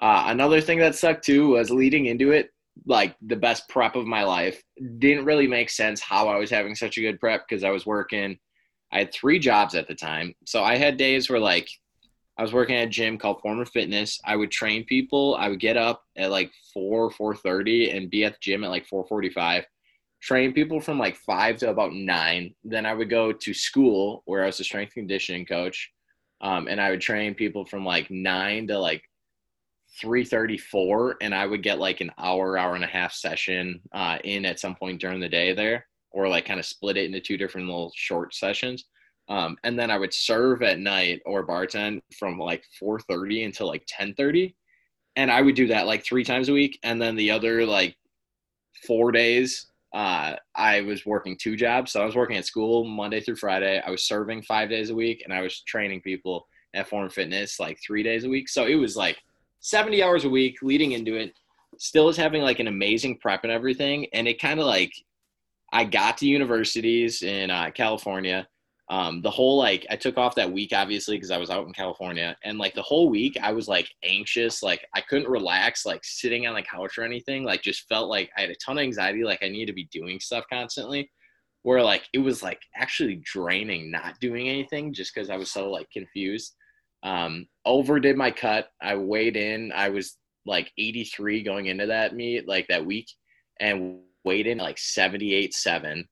[0.00, 2.50] Uh, another thing that sucked too was leading into it,
[2.86, 4.62] like the best prep of my life.
[4.98, 7.86] Didn't really make sense how I was having such a good prep because I was
[7.86, 8.38] working.
[8.92, 11.68] I had three jobs at the time, so I had days where like
[12.36, 14.20] I was working at a gym called Former Fitness.
[14.24, 15.36] I would train people.
[15.38, 18.70] I would get up at like four, four thirty, and be at the gym at
[18.70, 19.64] like four forty-five.
[20.20, 22.54] Train people from like five to about nine.
[22.64, 25.92] Then I would go to school where I was a strength conditioning coach,
[26.40, 29.04] um, and I would train people from like nine to like
[30.00, 34.18] three thirty-four, and I would get like an hour, hour and a half session uh,
[34.24, 37.20] in at some point during the day there, or like kind of split it into
[37.20, 38.86] two different little short sessions
[39.28, 43.86] um, and then I would serve at night or bartend from like 4:30 until like
[43.86, 44.54] 10:30,
[45.16, 46.78] and I would do that like three times a week.
[46.82, 47.96] And then the other like
[48.86, 51.92] four days, uh, I was working two jobs.
[51.92, 53.82] So I was working at school Monday through Friday.
[53.84, 57.60] I was serving five days a week, and I was training people at Form Fitness
[57.60, 58.48] like three days a week.
[58.48, 59.16] So it was like
[59.60, 61.32] 70 hours a week leading into it.
[61.78, 64.92] Still is having like an amazing prep and everything, and it kind of like
[65.72, 68.46] I got to universities in uh, California
[68.90, 71.72] um, the whole like I took off that week obviously because I was out in
[71.72, 76.04] California and like the whole week I was like anxious like I couldn't relax like
[76.04, 78.82] sitting on the couch or anything like just felt like I had a ton of
[78.82, 81.10] anxiety like I needed to be doing stuff constantly
[81.62, 85.70] where like it was like actually draining not doing anything just because I was so
[85.70, 86.54] like confused.
[87.02, 92.46] Um overdid my cut I weighed in I was like 83 going into that meet
[92.46, 93.08] like that week
[93.60, 96.06] and weighed in like 78 7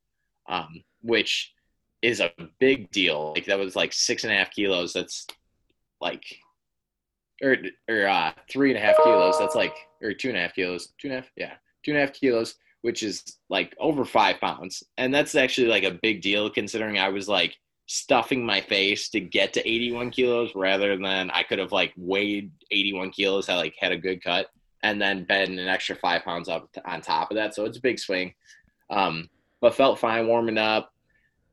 [0.49, 1.53] um which
[2.03, 3.33] is a big deal.
[3.35, 4.93] Like that was like six and a half kilos.
[4.93, 5.27] That's
[6.01, 6.25] like,
[7.43, 7.57] or
[7.89, 9.39] or uh, three and a half kilos.
[9.39, 10.93] That's like, or two and a half kilos.
[11.01, 14.41] Two and a half, yeah, two and a half kilos, which is like over five
[14.41, 14.83] pounds.
[14.99, 19.21] And that's actually like a big deal considering I was like stuffing my face to
[19.21, 23.49] get to 81 kilos rather than I could have like weighed 81 kilos.
[23.49, 24.49] I like had a good cut.
[24.83, 27.55] and then been an extra five pounds up on top of that.
[27.55, 28.35] So it's a big swing.
[28.91, 29.29] Um,
[29.61, 30.92] but felt fine warming up.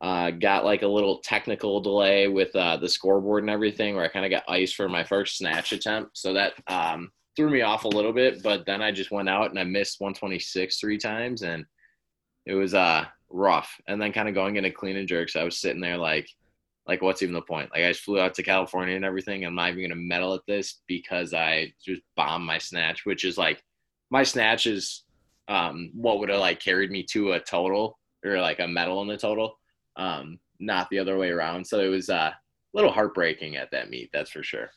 [0.01, 4.09] Uh, got like a little technical delay with uh, the scoreboard and everything, where I
[4.09, 6.17] kind of got ice for my first snatch attempt.
[6.17, 8.41] So that um, threw me off a little bit.
[8.41, 11.65] But then I just went out and I missed 126 three times, and
[12.45, 13.75] it was uh, rough.
[13.87, 16.29] And then kind of going into clean and jerks, I was sitting there like,
[16.87, 17.69] like what's even the point?
[17.71, 19.45] Like I just flew out to California and everything.
[19.45, 23.37] I'm not even gonna medal at this because I just bombed my snatch, which is
[23.37, 23.61] like
[24.09, 25.03] my snatch is
[25.47, 29.07] um, what would have like carried me to a total or like a medal in
[29.07, 29.58] the total,
[29.99, 31.65] um, not the other way around.
[31.65, 32.37] So it was uh, a
[32.73, 34.71] little heartbreaking at that meet, that's for sure.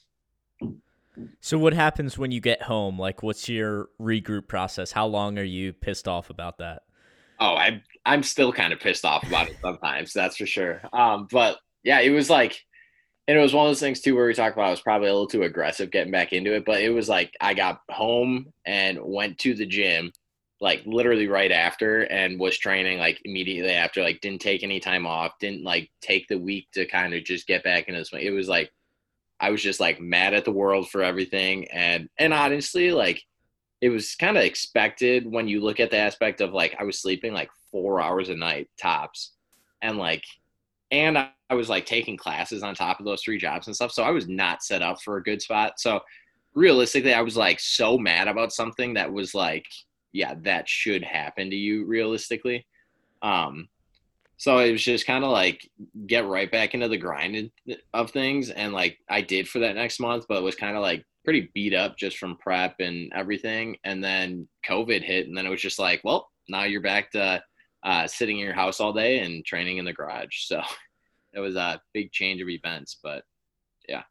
[1.40, 2.98] So what happens when you get home?
[2.98, 4.92] Like, what's your regroup process?
[4.92, 6.82] How long are you pissed off about that?
[7.38, 10.12] Oh, I'm I'm still kind of pissed off about it sometimes.
[10.12, 10.80] that's for sure.
[10.92, 12.58] Um, but yeah, it was like,
[13.28, 15.08] and it was one of those things too where we talked about I was probably
[15.08, 18.52] a little too aggressive getting back into it, but it was like I got home
[18.64, 20.12] and went to the gym
[20.62, 25.07] like literally right after and was training like immediately after like didn't take any time
[25.07, 28.31] off didn't like take the week to kind of just get back into this it
[28.31, 28.70] was like
[29.40, 33.20] i was just like mad at the world for everything and and honestly like
[33.81, 37.03] it was kind of expected when you look at the aspect of like i was
[37.03, 39.33] sleeping like four hours a night tops
[39.83, 40.22] and like
[40.92, 43.90] and I, I was like taking classes on top of those three jobs and stuff
[43.90, 45.81] so i was not set up for a good spot.
[45.81, 46.01] So
[46.55, 49.66] realistically i was like so mad about something that was like
[50.12, 52.66] yeah, that should happen to you realistically.
[53.22, 53.68] Um,
[54.37, 55.68] so it was just kind of like
[56.07, 57.51] get right back into the grind
[57.94, 60.83] of things, and like I did for that next month, but it was kind of
[60.83, 63.77] like pretty beat up just from prep and everything.
[63.85, 67.42] And then COVID hit, and then it was just like, well, now you're back to
[67.85, 70.44] uh, sitting in your house all day and training in the garage.
[70.46, 70.61] So
[71.33, 73.25] it was a big change of events, but
[73.88, 74.03] yeah.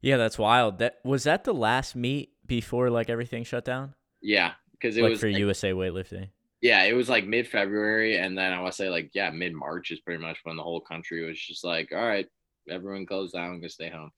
[0.00, 0.78] Yeah, that's wild.
[0.78, 3.94] That was that the last meet before like everything shut down.
[4.20, 4.52] Yeah,
[4.86, 6.28] because it like was for like, USA weightlifting.
[6.62, 9.52] Yeah, it was like mid February, and then I want to say like yeah, mid
[9.52, 12.26] March is pretty much when the whole country was just like, all right,
[12.70, 14.10] everyone goes down, go stay home.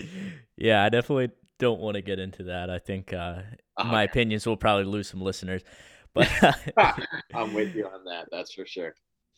[0.56, 2.70] yeah, I definitely don't want to get into that.
[2.70, 3.42] I think uh,
[3.78, 4.10] oh, my yeah.
[4.10, 5.62] opinions will probably lose some listeners,
[6.14, 6.28] but
[7.34, 8.26] I'm with you on that.
[8.30, 8.94] That's for sure.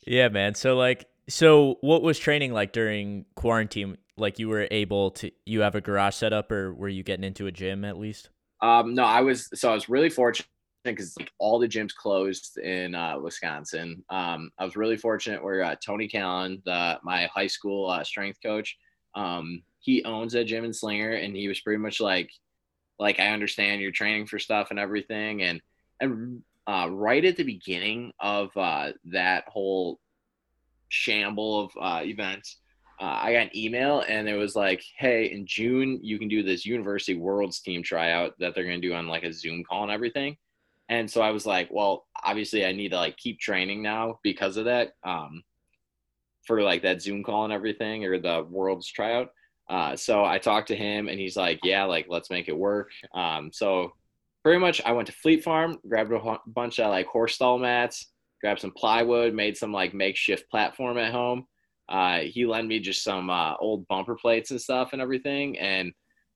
[0.07, 0.55] Yeah, man.
[0.55, 3.99] So like, so what was training like during quarantine?
[4.19, 7.25] Like, you were able to you have a garage set up, or were you getting
[7.25, 8.31] into a gym at least?
[8.61, 10.49] Um, no, I was so I was really fortunate
[10.85, 14.05] because like all the gyms closed in uh, Wisconsin.
[14.09, 18.39] Um, I was really fortunate where uh, Tony Callan, the, my high school uh, strength
[18.43, 18.79] coach,
[19.15, 22.31] um, he owns a gym in Slinger, and he was pretty much like,
[22.99, 25.61] like I understand you're training for stuff and everything, and
[26.01, 30.01] and uh, right at the beginning of uh, that whole
[30.89, 32.59] shamble of uh, events,
[32.99, 36.43] uh, I got an email and it was like, hey, in June, you can do
[36.43, 39.83] this University Worlds team tryout that they're going to do on like a Zoom call
[39.83, 40.37] and everything.
[40.89, 44.57] And so I was like, well, obviously I need to like keep training now because
[44.57, 45.43] of that um,
[46.47, 49.29] for like that Zoom call and everything or the Worlds tryout.
[49.69, 52.91] Uh, so I talked to him and he's like, yeah, like let's make it work.
[53.15, 53.93] Um, so
[54.43, 58.07] pretty much I went to Fleet Farm, grabbed a bunch of like horse stall mats,
[58.41, 61.47] grabbed some plywood, made some like makeshift platform at home
[61.89, 65.59] uh, he lent me just some uh, old bumper plates and stuff and everything.
[65.59, 65.93] And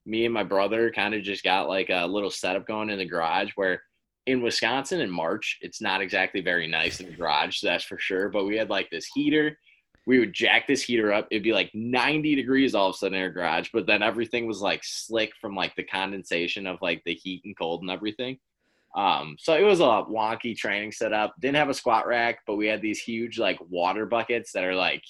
[0.06, 3.04] me and my brother kind of just got like a little setup going in the
[3.04, 3.82] garage where
[4.26, 8.28] in Wisconsin in March, it's not exactly very nice in the garage, that's for sure.
[8.28, 9.58] But we had like this heater.
[10.06, 11.28] We would jack this heater up.
[11.30, 14.46] It'd be like 90 degrees all of a sudden in our garage, but then everything
[14.46, 18.38] was like slick from like the condensation of like the heat and cold and everything.
[18.96, 21.34] Um, so it was a wonky training setup.
[21.40, 24.74] Didn't have a squat rack, but we had these huge like water buckets that are
[24.74, 25.04] like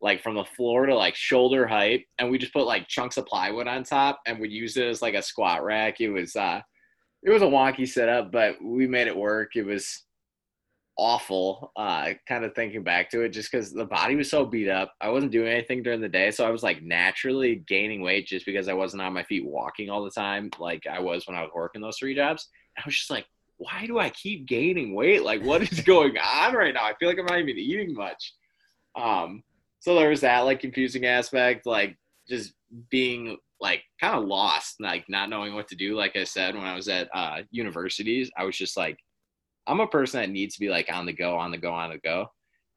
[0.00, 3.26] like from the floor to like shoulder height and we just put like chunks of
[3.26, 6.00] plywood on top and we use it as like a squat rack.
[6.00, 6.60] It was uh
[7.22, 9.56] it was a wonky setup but we made it work.
[9.56, 10.04] It was
[10.98, 14.68] awful uh kind of thinking back to it just because the body was so beat
[14.68, 14.94] up.
[15.00, 18.46] I wasn't doing anything during the day so i was like naturally gaining weight just
[18.46, 21.42] because i wasn't on my feet walking all the time like i was when i
[21.42, 22.48] was working those three jobs.
[22.78, 23.26] I was just like
[23.58, 25.22] why do i keep gaining weight?
[25.22, 26.84] Like what is going on right now?
[26.84, 28.32] I feel like i'm not even eating much.
[28.94, 29.42] Um
[29.86, 31.96] so there was that like confusing aspect, like
[32.28, 32.54] just
[32.90, 35.94] being like kind of lost, like not knowing what to do.
[35.94, 38.98] Like I said, when I was at uh, universities, I was just like,
[39.64, 41.90] I'm a person that needs to be like on the go, on the go, on
[41.90, 42.26] the go,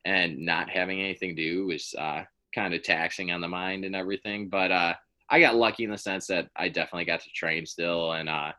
[0.06, 3.96] and not having anything to do was uh, kind of taxing on the mind and
[3.96, 4.48] everything.
[4.48, 4.94] But uh,
[5.32, 8.52] I got lucky in the sense that I definitely got to train still, and uh,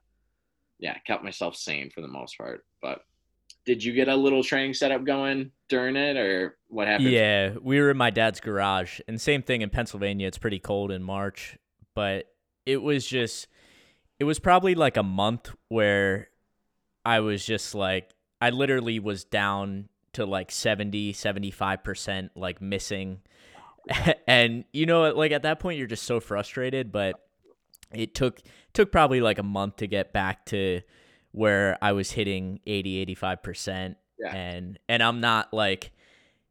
[0.81, 2.65] yeah, kept myself sane for the most part.
[2.83, 3.03] But
[3.65, 7.11] did you get a little training setup going during it or what happened?
[7.11, 9.01] Yeah, we were in my dad's garage.
[9.07, 10.27] And same thing in Pennsylvania.
[10.27, 11.59] It's pretty cold in March,
[11.95, 12.27] but
[12.67, 13.49] it was just
[14.19, 16.29] it was probably like a month where
[17.05, 23.21] I was just like I literally was down to like 70, 75% like missing.
[24.27, 27.17] and you know like at that point you're just so frustrated, but
[27.93, 28.41] it took
[28.73, 30.81] took probably like a month to get back to
[31.33, 33.97] where I was hitting 80, 85%.
[34.19, 34.35] Yeah.
[34.35, 35.93] And and I'm not like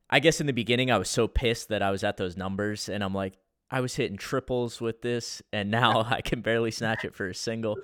[0.10, 2.90] I guess in the beginning I was so pissed that I was at those numbers
[2.90, 3.34] and I'm like
[3.70, 7.36] I was hitting triples with this and now I can barely snatch it for a
[7.36, 7.78] single.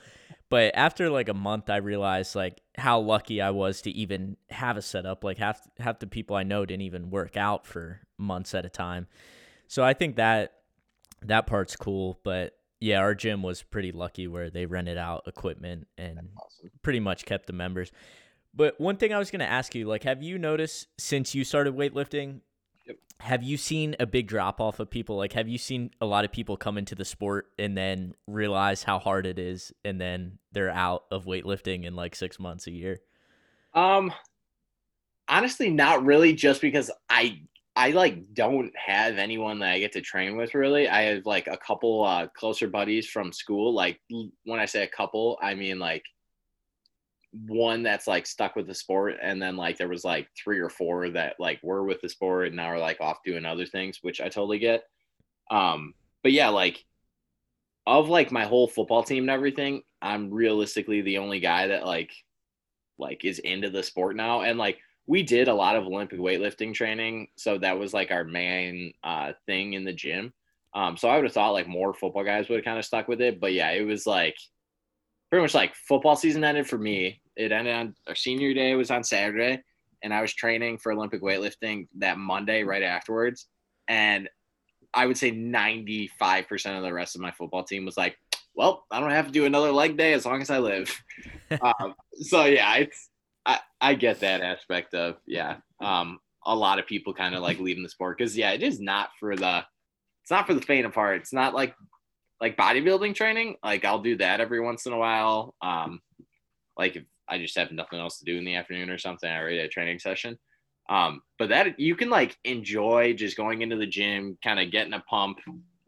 [0.49, 4.77] But after like a month I realized like how lucky I was to even have
[4.77, 5.23] a setup.
[5.23, 8.69] Like half half the people I know didn't even work out for months at a
[8.69, 9.07] time.
[9.67, 10.53] So I think that
[11.21, 15.87] that part's cool, but yeah, our gym was pretty lucky where they rented out equipment
[15.97, 16.71] and awesome.
[16.81, 17.91] pretty much kept the members.
[18.53, 21.43] But one thing I was going to ask you, like, have you noticed since you
[21.43, 22.39] started weightlifting,
[22.85, 22.97] yep.
[23.19, 25.17] have you seen a big drop off of people?
[25.17, 28.83] Like, have you seen a lot of people come into the sport and then realize
[28.83, 32.71] how hard it is, and then they're out of weightlifting in like six months, a
[32.71, 32.99] year?
[33.73, 34.13] Um,
[35.27, 36.33] honestly, not really.
[36.33, 37.41] Just because I
[37.75, 40.87] I like don't have anyone that I get to train with really.
[40.87, 43.73] I have like a couple uh closer buddies from school.
[43.73, 46.03] Like when I say a couple, I mean like
[47.47, 50.69] one that's like stuck with the sport and then like there was like three or
[50.69, 53.99] four that like were with the sport and now are like off doing other things
[54.01, 54.83] which i totally get
[55.51, 56.85] um but yeah like
[57.85, 62.11] of like my whole football team and everything i'm realistically the only guy that like
[62.97, 66.73] like is into the sport now and like we did a lot of olympic weightlifting
[66.73, 70.33] training so that was like our main uh thing in the gym
[70.73, 73.07] um so i would have thought like more football guys would have kind of stuck
[73.07, 74.35] with it but yeah it was like
[75.29, 78.91] pretty much like football season ended for me it ended on our senior day was
[78.91, 79.61] on Saturday,
[80.03, 83.47] and I was training for Olympic weightlifting that Monday right afterwards.
[83.87, 84.29] And
[84.93, 88.17] I would say 95% of the rest of my football team was like,
[88.55, 91.03] well, I don't have to do another leg day as long as I live.
[91.61, 93.09] um, so yeah, it's,
[93.45, 95.57] I, I get that aspect of, yeah.
[95.79, 98.79] Um, a lot of people kind of like leaving the sport because yeah, it is
[98.79, 99.63] not for the,
[100.23, 101.21] it's not for the faint of heart.
[101.21, 101.75] It's not like,
[102.41, 103.55] like bodybuilding training.
[103.63, 105.55] Like I'll do that every once in a while.
[105.61, 106.01] Um,
[106.77, 109.29] like if I just have nothing else to do in the afternoon or something.
[109.29, 110.37] I had a training session.
[110.89, 114.93] Um, but that you can like enjoy just going into the gym, kind of getting
[114.93, 115.39] a pump,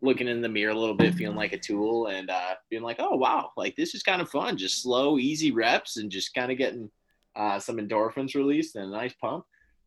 [0.01, 2.97] looking in the mirror a little bit, feeling like a tool, and uh, being like,
[2.99, 4.57] oh wow, like this is kind of fun.
[4.57, 6.89] Just slow, easy reps, and just kind of getting
[7.37, 9.45] uh, some endorphins released and a nice pump.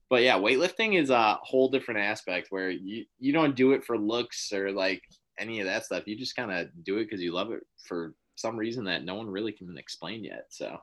[0.08, 3.98] But yeah, weightlifting is a whole different aspect where you you don't do it for
[3.98, 5.02] looks or like
[5.38, 6.04] any of that stuff.
[6.06, 9.14] You just kind of do it because you love it for some reason that no
[9.14, 10.46] one really can explain yet.
[10.48, 10.78] So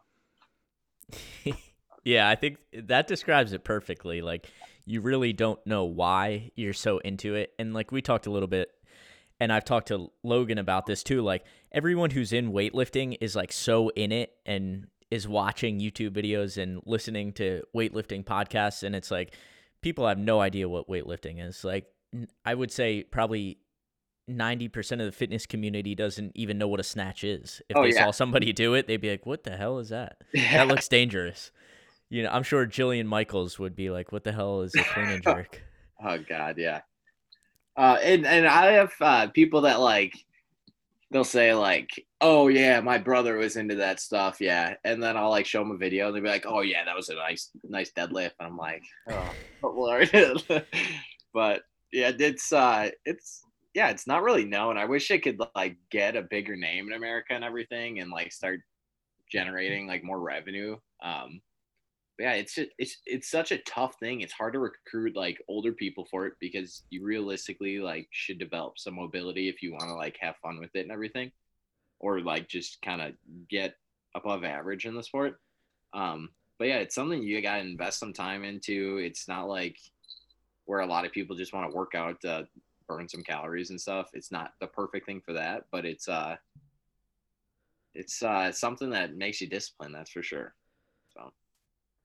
[2.04, 4.22] yeah, I think that describes it perfectly.
[4.22, 4.48] Like
[4.86, 7.52] you really don't know why you're so into it.
[7.60, 8.70] And like we talked a little bit
[9.40, 11.22] and I've talked to Logan about this too.
[11.22, 16.62] Like everyone who's in weightlifting is like so in it and is watching YouTube videos
[16.62, 19.34] and listening to weightlifting podcasts and it's like
[19.82, 21.64] people have no idea what weightlifting is.
[21.64, 21.86] Like
[22.46, 23.60] I would say probably
[24.30, 27.62] 90% of the fitness community doesn't even know what a snatch is.
[27.70, 28.06] If oh, they yeah.
[28.06, 30.18] saw somebody do it, they'd be like, "What the hell is that?
[30.34, 30.58] Yeah.
[30.58, 31.52] That looks dangerous."
[32.10, 35.08] You know, I'm sure Jillian Michaels would be like, "What the hell is a clean
[35.08, 35.62] and jerk?"
[36.04, 36.82] oh god, yeah.
[37.76, 40.14] Uh, and and I have uh, people that like
[41.12, 41.90] they'll say like,
[42.22, 45.72] "Oh yeah, my brother was into that stuff." Yeah, and then I'll like show them
[45.72, 48.48] a video, and they'll be like, "Oh yeah, that was a nice nice deadlift." And
[48.48, 50.10] I'm like, "Oh, Lord,"
[51.34, 53.44] but yeah, it's uh, it's
[53.74, 54.78] yeah, it's not really known.
[54.78, 58.32] I wish it could like get a bigger name in America and everything, and like
[58.32, 58.62] start
[59.32, 60.78] generating like more revenue.
[61.04, 61.42] Um,
[62.20, 64.22] yeah, it's it's it's such a tough thing.
[64.22, 68.80] It's hard to recruit like older people for it because you realistically like should develop
[68.80, 71.32] some mobility if you want to like have fun with it and everything,
[72.00, 73.14] or like just kind of
[73.50, 73.76] get
[74.16, 75.40] above average in the sport.
[75.94, 78.98] Um, but yeah, it's something you got to invest some time into.
[78.98, 79.78] It's not like
[80.66, 82.48] where a lot of people just want to work out to
[82.88, 84.10] burn some calories and stuff.
[84.14, 86.36] It's not the perfect thing for that, but it's uh
[87.94, 90.56] it's uh something that makes you disciplined, that's for sure.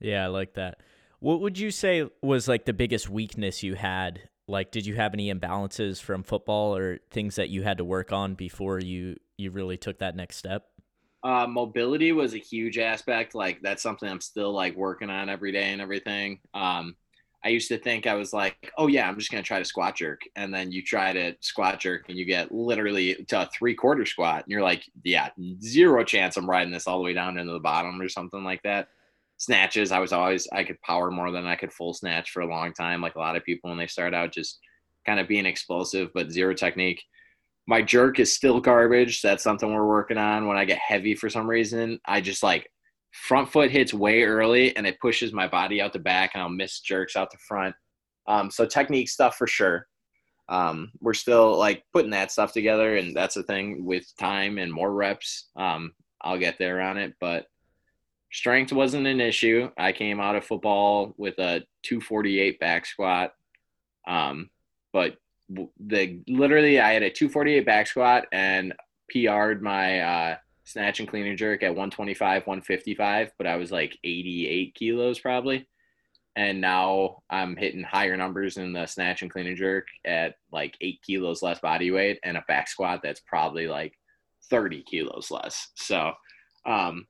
[0.03, 0.81] Yeah, I like that.
[1.21, 4.29] What would you say was like the biggest weakness you had?
[4.49, 8.13] Like did you have any imbalances from football or things that you had to work
[8.13, 10.67] on before you you really took that next step?
[11.23, 13.37] Uh, mobility was a huge aspect.
[13.37, 16.41] Like that's something I'm still like working on every day and everything.
[16.53, 16.97] Um,
[17.45, 19.97] I used to think I was like, oh yeah, I'm just gonna try to squat
[19.97, 23.77] jerk, and then you try to squat jerk and you get literally to a three
[23.77, 25.29] quarter squat, and you're like, yeah,
[25.63, 28.63] zero chance I'm riding this all the way down into the bottom or something like
[28.65, 28.89] that.
[29.43, 32.47] Snatches, I was always I could power more than I could full snatch for a
[32.47, 34.61] long time, like a lot of people when they start out, just
[35.05, 37.03] kind of being explosive but zero technique.
[37.67, 39.21] my jerk is still garbage.
[39.21, 40.47] That's something we're working on.
[40.47, 42.71] When I get heavy for some reason, I just like
[43.11, 46.49] front foot hits way early and it pushes my body out the back and I'll
[46.49, 47.75] miss jerks out the front.
[48.29, 49.89] Um, so technique stuff for sure.
[50.49, 54.73] Um, we're still like putting that stuff together and that's the thing with time and
[54.73, 55.49] more reps.
[55.57, 57.47] Um, I'll get there on it, but
[58.33, 59.71] strength wasn't an issue.
[59.77, 63.35] I came out of football with a 248 back squat.
[64.07, 64.51] Um,
[64.93, 65.17] but
[65.79, 68.73] the literally I had a 248 back squat and
[69.11, 73.99] PR'd my uh, snatch and clean and jerk at 125, 155, but I was like
[74.03, 75.69] 88 kilos probably.
[76.35, 80.79] And now I'm hitting higher numbers in the snatch and clean and jerk at like
[80.81, 83.93] eight kilos less body weight and a back squat that's probably like
[84.49, 85.69] 30 kilos less.
[85.75, 86.13] So,
[86.65, 87.07] um,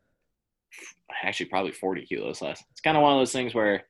[1.23, 2.63] actually probably 40 kilos less.
[2.71, 3.85] It's kind of one of those things where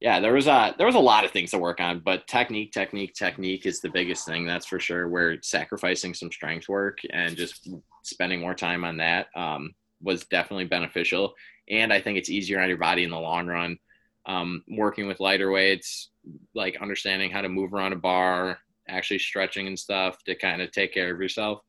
[0.00, 2.72] yeah, there was a there was a lot of things to work on, but technique,
[2.72, 4.44] technique, technique is the biggest thing.
[4.44, 5.08] That's for sure.
[5.08, 7.68] Where sacrificing some strength work and just
[8.02, 11.32] spending more time on that um, was definitely beneficial.
[11.70, 13.78] And I think it's easier on your body in the long run.
[14.26, 16.10] Um, working with lighter weights,
[16.54, 18.58] like understanding how to move around a bar,
[18.88, 21.60] actually stretching and stuff to kind of take care of yourself,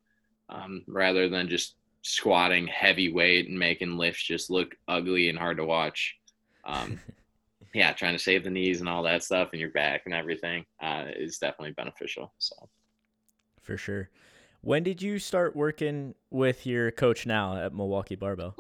[0.50, 1.76] um, rather than just
[2.08, 6.16] squatting heavy weight and making lifts just look ugly and hard to watch.
[6.66, 7.00] Um,
[7.74, 10.66] yeah, trying to save the knees and all that stuff and your back and everything
[10.82, 12.34] uh, is definitely beneficial.
[12.38, 12.56] So,
[13.62, 14.10] for sure.
[14.62, 18.56] When did you start working with your coach now at Milwaukee Barbell?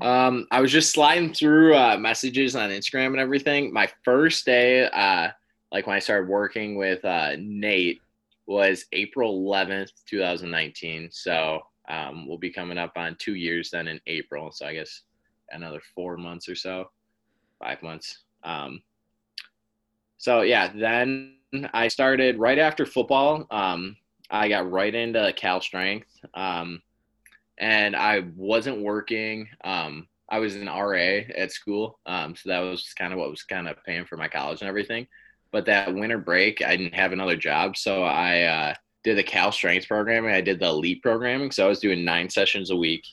[0.00, 3.72] Um, I was just sliding through uh, messages on Instagram and everything.
[3.72, 5.28] My first day, uh,
[5.72, 8.00] like when I started working with uh, Nate,
[8.46, 11.08] was April 11th, 2019.
[11.10, 14.50] So um, we'll be coming up on two years then in April.
[14.52, 15.02] So I guess
[15.50, 16.90] another four months or so,
[17.62, 18.24] five months.
[18.42, 18.82] Um,
[20.18, 21.36] so yeah, then
[21.72, 23.46] I started right after football.
[23.50, 23.96] Um,
[24.30, 26.82] I got right into Cal Strength, um,
[27.58, 29.48] and I wasn't working.
[29.62, 33.42] Um, I was an RA at school, um, so that was kind of what was
[33.42, 35.06] kind of paying for my college and everything.
[35.52, 38.74] But that winter break, I didn't have another job, so I uh,
[39.04, 40.34] did the Cal Strength programming.
[40.34, 43.04] I did the elite programming, so I was doing nine sessions a week.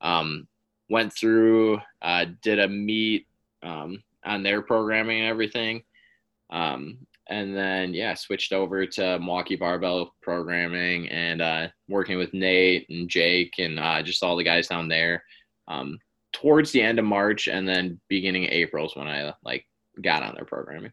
[0.00, 0.48] Um,
[0.88, 3.26] went through, uh, did a meet
[3.62, 5.82] um, on their programming and everything.
[6.50, 12.88] Um, and then yeah, switched over to Milwaukee Barbell programming and uh, working with Nate
[12.88, 15.24] and Jake and uh, just all the guys down there.
[15.68, 15.98] Um,
[16.32, 19.66] towards the end of March and then beginning of April is when I like
[20.02, 20.92] got on their programming.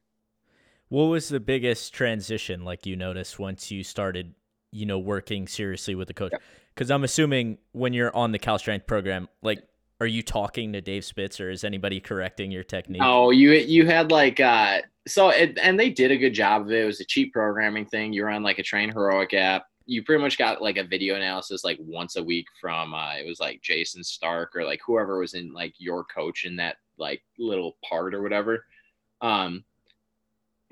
[0.93, 4.35] What was the biggest transition like you noticed once you started,
[4.71, 6.33] you know, working seriously with the coach?
[6.71, 9.63] Because I'm assuming when you're on the Cal Strength program, like
[9.99, 13.01] are you talking to Dave Spitz or is anybody correcting your technique?
[13.03, 16.71] Oh, you you had like uh so it, and they did a good job of
[16.71, 16.83] it.
[16.83, 18.13] It was a cheap programming thing.
[18.13, 19.65] You were on like a Train Heroic app.
[19.87, 23.25] You pretty much got like a video analysis like once a week from uh it
[23.25, 27.23] was like Jason Stark or like whoever was in like your coach in that like
[27.39, 28.63] little part or whatever.
[29.21, 29.63] Um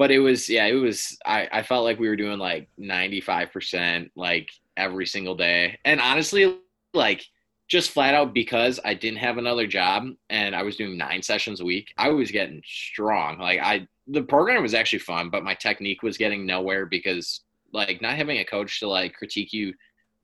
[0.02, 4.10] but it was yeah, it was I, I felt like we were doing like 95%
[4.16, 5.78] like every single day.
[5.86, 6.58] And honestly,
[6.95, 7.24] like
[7.68, 11.62] just flat out because I didn't have another job and I was doing nine sessions
[11.62, 13.38] a week, I was getting strong.
[13.38, 17.41] Like I, the program was actually fun, but my technique was getting nowhere because
[17.72, 19.72] like not having a coach to like critique you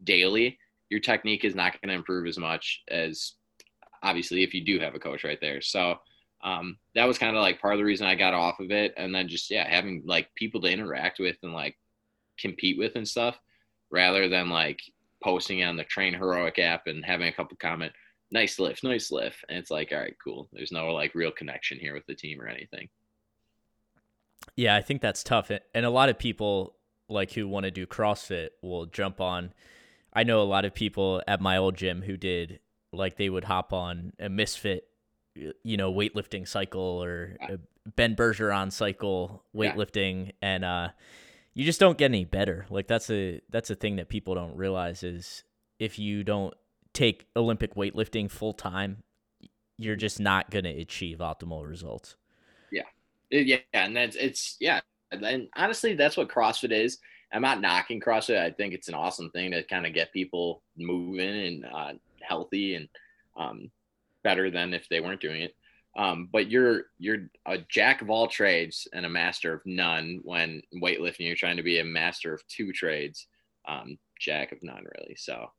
[0.04, 0.58] daily,
[0.90, 3.34] your technique is not going to improve as much as
[4.02, 5.62] obviously if you do have a coach right there.
[5.62, 6.00] So
[6.44, 8.94] um, that was kind of like part of the reason I got off of it.
[8.98, 11.78] And then just, yeah, having like people to interact with and like
[12.40, 13.40] compete with and stuff
[13.90, 14.80] rather than like
[15.24, 17.92] posting on the Train Heroic app and having a couple comment,
[18.32, 19.44] nice lift, nice lift.
[19.50, 20.48] And it's like, all right, cool.
[20.54, 22.90] There's no like real connection here with the team or anything.
[24.56, 25.52] Yeah, I think that's tough.
[25.74, 26.76] And a lot of people
[27.10, 29.54] like who want to do CrossFit will jump on.
[30.14, 32.60] I know a lot of people at my old gym who did
[32.92, 34.88] like they would hop on a misfit,
[35.64, 37.56] you know, weightlifting cycle or yeah.
[37.96, 40.32] Ben Bergeron cycle weightlifting, yeah.
[40.42, 40.90] and uh,
[41.54, 42.66] you just don't get any better.
[42.70, 45.44] Like that's a that's a thing that people don't realize is
[45.80, 46.54] if you don't
[46.94, 49.04] take Olympic weightlifting full time,
[49.78, 52.16] you're just not going to achieve optimal results.
[52.72, 52.84] Yeah.
[53.30, 54.82] Yeah, and that's it's yeah,
[55.12, 57.00] and honestly that's what CrossFit is.
[57.34, 58.40] I'm not knocking CrossFit.
[58.40, 62.76] I think it's an awesome thing to kind of get people moving and uh, healthy
[62.76, 62.88] and
[63.36, 63.70] um,
[64.28, 65.56] better than if they weren't doing it.
[65.98, 70.62] Um, but you're you're a jack of all trades and a master of none when
[70.76, 71.26] weightlifting.
[71.28, 73.28] You're trying to be a master of two trades,
[73.68, 75.16] um, jack of none, really.
[75.16, 75.50] So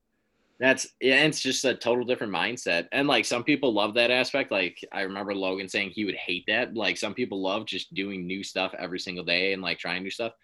[0.60, 2.88] that's yeah, it's just a total different mindset.
[2.92, 4.50] And like some people love that aspect.
[4.50, 6.74] Like I remember Logan saying he would hate that.
[6.74, 10.10] Like some people love just doing new stuff every single day and like trying new
[10.10, 10.34] stuff.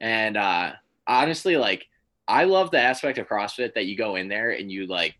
[0.00, 0.72] And uh,
[1.06, 1.86] honestly, like
[2.28, 5.14] I love the aspect of CrossFit that you go in there and you like,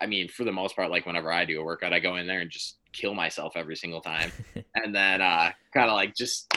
[0.00, 2.26] I mean, for the most part, like whenever I do a workout, I go in
[2.26, 4.32] there and just kill myself every single time.
[4.74, 6.56] and then uh, kind of like just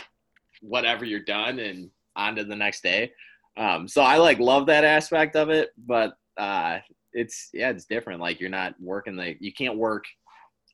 [0.61, 3.11] whatever you're done and on to the next day.
[3.57, 6.79] Um, so I like love that aspect of it, but uh,
[7.11, 8.21] it's yeah, it's different.
[8.21, 10.05] Like you're not working the you can't work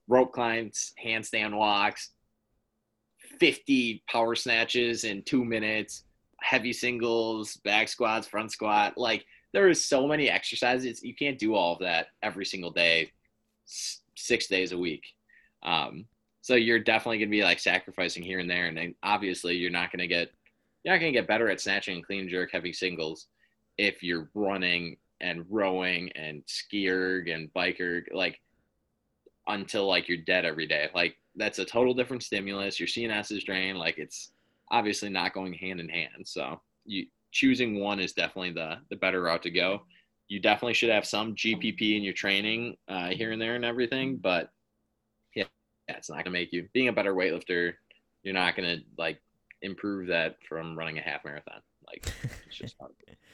[0.07, 2.11] rope climbs, handstand walks,
[3.39, 6.03] 50 power snatches in two minutes,
[6.41, 8.97] heavy singles, back squats, front squat.
[8.97, 11.03] Like there is so many exercises.
[11.03, 13.11] You can't do all of that every single day,
[13.65, 15.03] six days a week.
[15.63, 16.05] Um,
[16.41, 18.67] so you're definitely going to be like sacrificing here and there.
[18.67, 20.31] And then obviously you're not going to get,
[20.83, 23.27] you're not going to get better at snatching and clean jerk heavy singles
[23.77, 28.03] if you're running and rowing and skier and biker.
[28.13, 28.39] Like
[29.49, 30.89] until like you're dead every day.
[30.93, 32.79] Like that's a total different stimulus.
[32.79, 33.77] Your CNS is drained.
[33.77, 34.31] Like it's
[34.71, 36.25] obviously not going hand in hand.
[36.25, 39.83] So you choosing one is definitely the the better route to go.
[40.27, 44.17] You definitely should have some GPP in your training uh, here and there and everything,
[44.17, 44.51] but
[45.35, 45.45] yeah,
[45.87, 47.73] yeah it's not gonna make you being a better weightlifter.
[48.23, 49.21] You're not gonna like
[49.61, 51.61] improve that from running a half marathon.
[51.87, 52.11] Like
[52.47, 52.75] it's just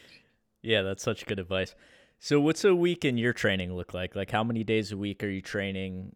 [0.61, 1.75] yeah, that's such good advice.
[2.19, 4.15] So what's a week in your training look like?
[4.15, 6.15] Like how many days a week are you training?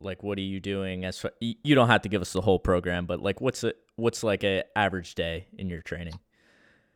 [0.00, 1.04] Like what are you doing?
[1.04, 3.72] As far, you don't have to give us the whole program, but like what's a
[3.96, 6.14] what's like a average day in your training?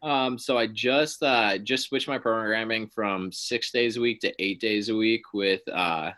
[0.03, 4.32] Um, so I just uh just switched my programming from six days a week to
[4.38, 6.11] eight days a week with uh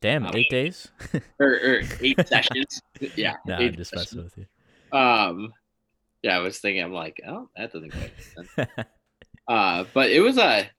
[0.00, 0.88] Damn, um, eight days?
[1.40, 2.82] or, or, eight sessions.
[3.16, 3.34] Yeah.
[3.46, 4.14] No, I'm just sessions.
[4.14, 4.38] messing with
[4.92, 4.98] you.
[4.98, 5.52] Um
[6.22, 8.68] yeah, I was thinking I'm like, oh, that doesn't quite make sense.
[9.48, 10.70] uh but it was a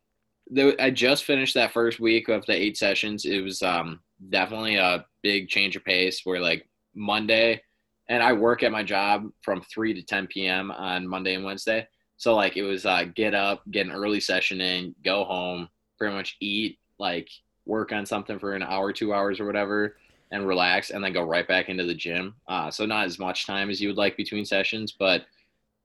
[0.80, 3.26] I just finished that first week of the eight sessions.
[3.26, 4.00] It was um,
[4.30, 7.62] definitely a big change of pace where like Monday,
[8.10, 10.72] and I work at my job from 3 to 10 p.m.
[10.72, 11.88] on Monday and Wednesday.
[12.24, 15.68] So like it was uh, get up, get an early session in, go home,
[15.98, 17.28] pretty much eat, like
[17.66, 19.98] work on something for an hour, two hours or whatever,
[20.32, 22.34] and relax, and then go right back into the gym.
[22.48, 25.26] Uh, so not as much time as you would like between sessions, but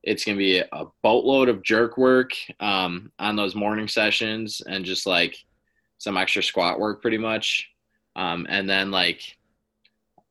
[0.04, 2.30] it's to be a boatload of jerk work
[2.60, 5.44] um, on those morning sessions and just like
[5.98, 7.68] some extra squat work pretty much.
[8.14, 9.37] Um, and then like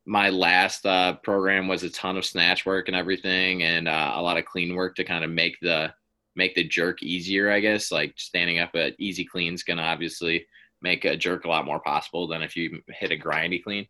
[0.08, 4.22] my last uh, program was a ton of snatch work and everything and uh, a
[4.22, 5.92] lot of clean work to kind of make the
[6.34, 9.82] make the jerk easier i guess like standing up at easy clean is going to
[9.82, 10.46] obviously
[10.80, 13.86] make a jerk a lot more possible than if you hit a grindy clean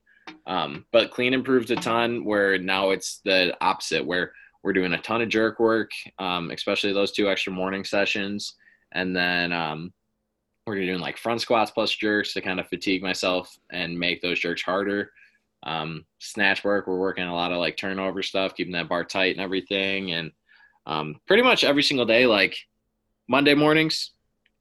[0.47, 4.99] um, but clean improves a ton where now it's the opposite where we're doing a
[4.99, 8.55] ton of jerk work, um, especially those two extra morning sessions.
[8.93, 9.93] And then um,
[10.67, 14.41] we're doing like front squats plus jerks to kind of fatigue myself and make those
[14.41, 15.13] jerks harder.
[15.63, 19.35] Um, snatch work, we're working a lot of like turnover stuff, keeping that bar tight
[19.37, 20.13] and everything.
[20.13, 20.33] And
[20.87, 22.57] um, pretty much every single day, like
[23.29, 24.13] Monday mornings,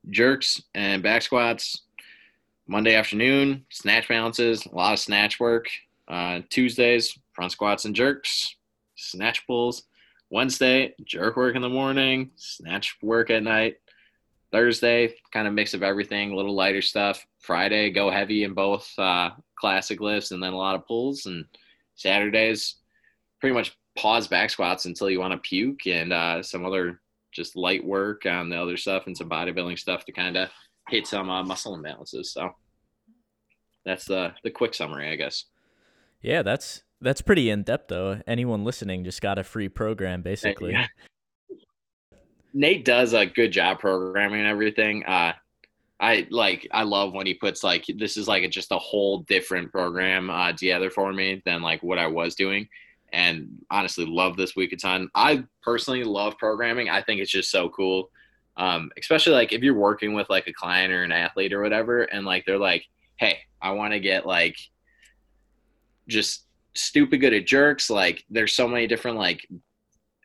[0.10, 1.84] jerks and back squats.
[2.70, 5.70] Monday afternoon, snatch balances, a lot of snatch work.
[6.08, 8.58] Uh, Tuesdays, front squats and jerks
[8.98, 9.84] snatch pulls.
[10.30, 13.78] Wednesday, jerk work in the morning, snatch work at night.
[14.52, 17.26] Thursday, kind of mix of everything, a little lighter stuff.
[17.40, 21.26] Friday, go heavy in both uh, classic lifts and then a lot of pulls.
[21.26, 21.46] And
[21.96, 22.76] Saturdays,
[23.40, 27.02] pretty much pause back squats until you want to puke and uh, some other
[27.32, 30.50] just light work on the other stuff and some bodybuilding stuff to kind of
[30.90, 32.28] hit some uh, muscle imbalances.
[32.28, 32.52] So
[33.86, 35.46] that's the the quick summary, I guess.
[36.22, 38.22] Yeah, that's that's pretty in depth, though.
[38.28, 40.72] Anyone listening just got a free program, basically.
[40.72, 40.88] Yeah.
[42.54, 45.04] Nate does a good job programming everything.
[45.06, 45.34] Uh,
[46.00, 49.20] I like I love when he puts like this is like a, just a whole
[49.20, 52.68] different program uh, together for me than like what I was doing,
[53.14, 55.10] and honestly love this week a ton.
[55.16, 56.90] I personally love programming.
[56.90, 58.12] I think it's just so cool,
[58.58, 62.04] um, especially like if you're working with like a client or an athlete or whatever,
[62.04, 62.86] and like they're like,
[63.16, 64.56] hey, I want to get like
[66.08, 66.46] just
[66.76, 67.90] stupid good at jerks.
[67.90, 69.48] Like there's so many different like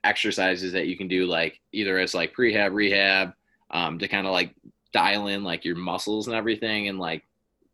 [0.05, 3.33] exercises that you can do, like either as like prehab, rehab,
[3.71, 4.55] um, to kind of like
[4.93, 7.25] dial in like your muscles and everything and like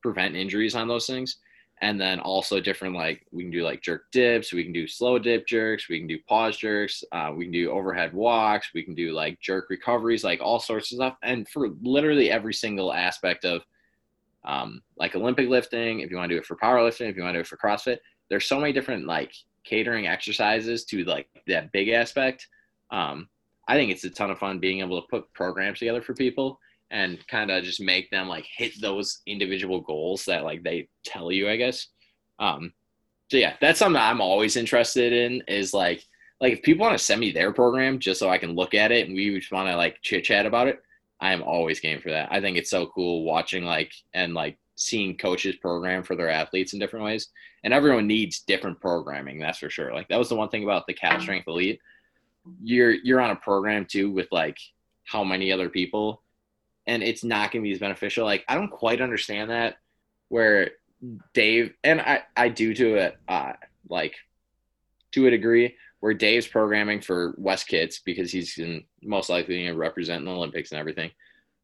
[0.02, 1.36] prevent injuries on those things.
[1.80, 5.18] And then also different like we can do like jerk dips, we can do slow
[5.18, 8.96] dip jerks, we can do pause jerks, uh, we can do overhead walks, we can
[8.96, 11.16] do like jerk recoveries, like all sorts of stuff.
[11.22, 13.62] And for literally every single aspect of
[14.44, 17.34] um, like Olympic lifting, if you want to do it for powerlifting, if you want
[17.34, 17.98] to do it for CrossFit,
[18.28, 22.48] there's so many different like catering exercises to like that big aspect.
[22.90, 23.28] Um,
[23.68, 26.58] I think it's a ton of fun being able to put programs together for people
[26.90, 31.30] and kind of just make them like hit those individual goals that like they tell
[31.30, 31.88] you, I guess.
[32.38, 32.72] Um,
[33.30, 36.02] so yeah, that's something I'm always interested in is like,
[36.40, 38.92] like if people want to send me their program just so I can look at
[38.92, 40.80] it and we just want to like chit chat about it,
[41.20, 42.28] I am always game for that.
[42.30, 46.72] I think it's so cool watching like and like seeing coaches program for their athletes
[46.72, 47.28] in different ways.
[47.64, 49.92] And everyone needs different programming, that's for sure.
[49.92, 51.80] Like that was the one thing about the Cal Strength Elite.
[52.62, 54.56] You're you're on a program too with like
[55.04, 56.22] how many other people
[56.88, 58.24] and it's not going to be as beneficial.
[58.24, 59.76] Like I don't quite understand that
[60.28, 60.70] where
[61.34, 63.52] Dave and I I do to it uh
[63.88, 64.16] like
[65.12, 69.74] to a degree where Dave's programming for Wes Kitts because he's in, most likely going
[69.74, 71.10] to represent the Olympics and everything.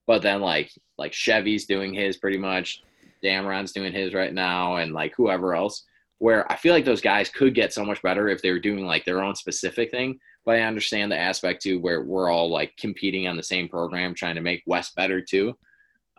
[0.07, 2.83] But then like like Chevy's doing his pretty much,
[3.25, 5.85] Dameron's doing his right now, and like whoever else.
[6.18, 8.87] Where I feel like those guys could get so much better if they were doing
[8.87, 10.20] like their own specific thing.
[10.45, 14.14] But I understand the aspect too where we're all like competing on the same program,
[14.14, 15.57] trying to make Wes better too.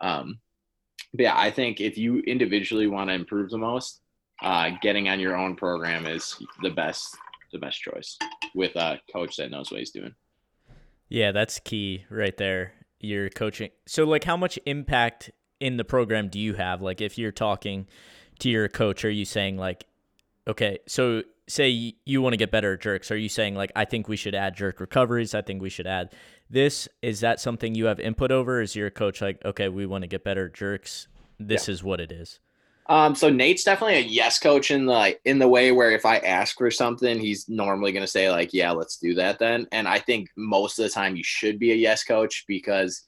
[0.01, 0.39] Um,
[1.13, 4.01] but yeah, I think if you individually want to improve the most,
[4.41, 7.15] uh, getting on your own program is the best
[7.51, 8.17] the best choice
[8.53, 10.13] with a coach that knows what he's doing.
[11.07, 12.73] Yeah, that's key right there.
[12.99, 13.69] You're coaching.
[13.87, 16.81] So, like, how much impact in the program do you have?
[16.81, 17.87] Like, if you're talking
[18.39, 19.85] to your coach, are you saying, like,
[20.47, 23.85] okay, so say you want to get better at jerks, are you saying, like, I
[23.85, 25.35] think we should add jerk recoveries?
[25.35, 26.13] I think we should add
[26.49, 26.87] this?
[27.01, 28.61] Is that something you have input over?
[28.61, 31.07] Is your coach like, okay, we want to get better at jerks?
[31.39, 31.73] This yeah.
[31.73, 32.39] is what it is?
[32.87, 36.17] Um, so Nate's definitely a yes coach in the in the way where if I
[36.17, 39.67] ask for something, he's normally gonna say like, yeah, let's do that then.
[39.71, 43.01] And I think most of the time you should be a yes coach because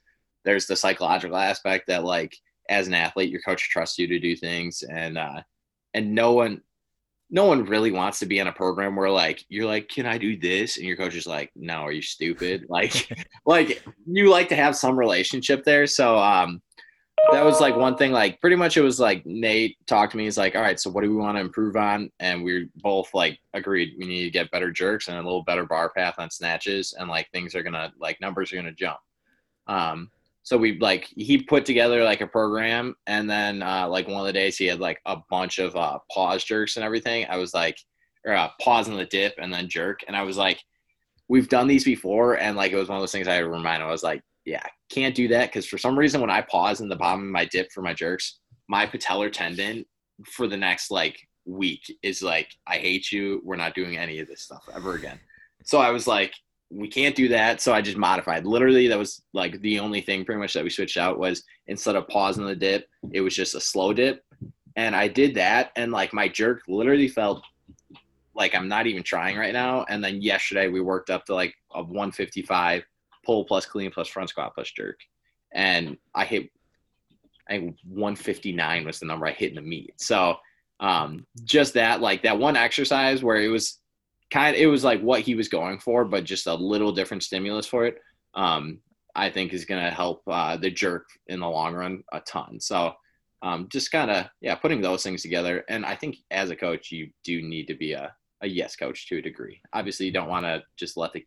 [0.45, 2.35] there's the psychological aspect that like
[2.69, 5.41] as an athlete, your coach trusts you to do things and uh
[5.93, 6.61] and no one
[7.29, 10.17] no one really wants to be in a program where like you're like, can I
[10.17, 10.77] do this?
[10.77, 12.65] And your coach is like, no, are you stupid?
[12.69, 13.09] Like
[13.45, 15.87] like you like to have some relationship there.
[15.87, 16.61] So um
[17.31, 20.25] that was like one thing like pretty much it was like nate talked to me
[20.25, 23.09] he's like all right so what do we want to improve on and we both
[23.13, 26.29] like agreed we need to get better jerks and a little better bar path on
[26.29, 28.99] snatches and like things are gonna like numbers are gonna jump
[29.67, 30.09] um
[30.47, 34.25] so we like he put together like a program and then uh like one of
[34.25, 37.53] the days he had like a bunch of uh pause jerks and everything i was
[37.53, 37.77] like
[38.25, 40.59] or uh, pause in the dip and then jerk and i was like
[41.27, 43.49] we've done these before and like it was one of those things i had to
[43.49, 46.79] remind i was like yeah, can't do that because for some reason when I pause
[46.79, 48.39] in the bottom of my dip for my jerks,
[48.69, 49.83] my patellar tendon
[50.25, 53.41] for the next like week is like, I hate you.
[53.43, 55.19] We're not doing any of this stuff ever again.
[55.65, 56.33] So I was like,
[56.69, 57.61] we can't do that.
[57.61, 58.45] So I just modified.
[58.45, 61.95] Literally, that was like the only thing pretty much that we switched out was instead
[61.95, 64.23] of pausing the dip, it was just a slow dip.
[64.75, 67.43] And I did that, and like my jerk literally felt
[68.35, 69.85] like I'm not even trying right now.
[69.89, 72.83] And then yesterday we worked up to like a 155
[73.25, 74.99] pull plus clean plus front squat plus jerk.
[75.53, 76.49] And I hit,
[77.49, 79.93] I think 159 was the number I hit in the meet.
[79.99, 80.37] So
[80.79, 83.79] um, just that, like that one exercise where it was
[84.31, 87.23] kind of, it was like what he was going for, but just a little different
[87.23, 88.01] stimulus for it.
[88.33, 88.79] Um,
[89.15, 92.59] I think is going to help uh, the jerk in the long run a ton.
[92.59, 92.93] So
[93.41, 95.65] um, just kind of, yeah, putting those things together.
[95.69, 99.07] And I think as a coach, you do need to be a, a yes coach
[99.09, 99.59] to a degree.
[99.73, 101.25] Obviously, you don't want to just let the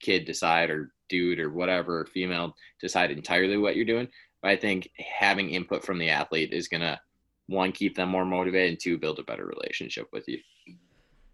[0.00, 4.08] kid decide or dude or whatever female decide entirely what you're doing.
[4.42, 7.00] But I think having input from the athlete is gonna
[7.46, 10.38] one keep them more motivated and two build a better relationship with you.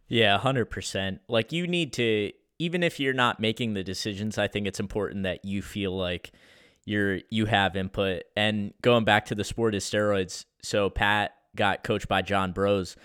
[0.09, 1.21] Yeah, hundred percent.
[1.29, 5.25] Like you need to even if you're not making the decisions, I think it's important
[5.25, 6.33] that you feel like
[6.85, 8.23] you're you have input.
[8.37, 10.45] And going back to the sport is steroids.
[10.63, 12.97] So Pat got coached by John Broz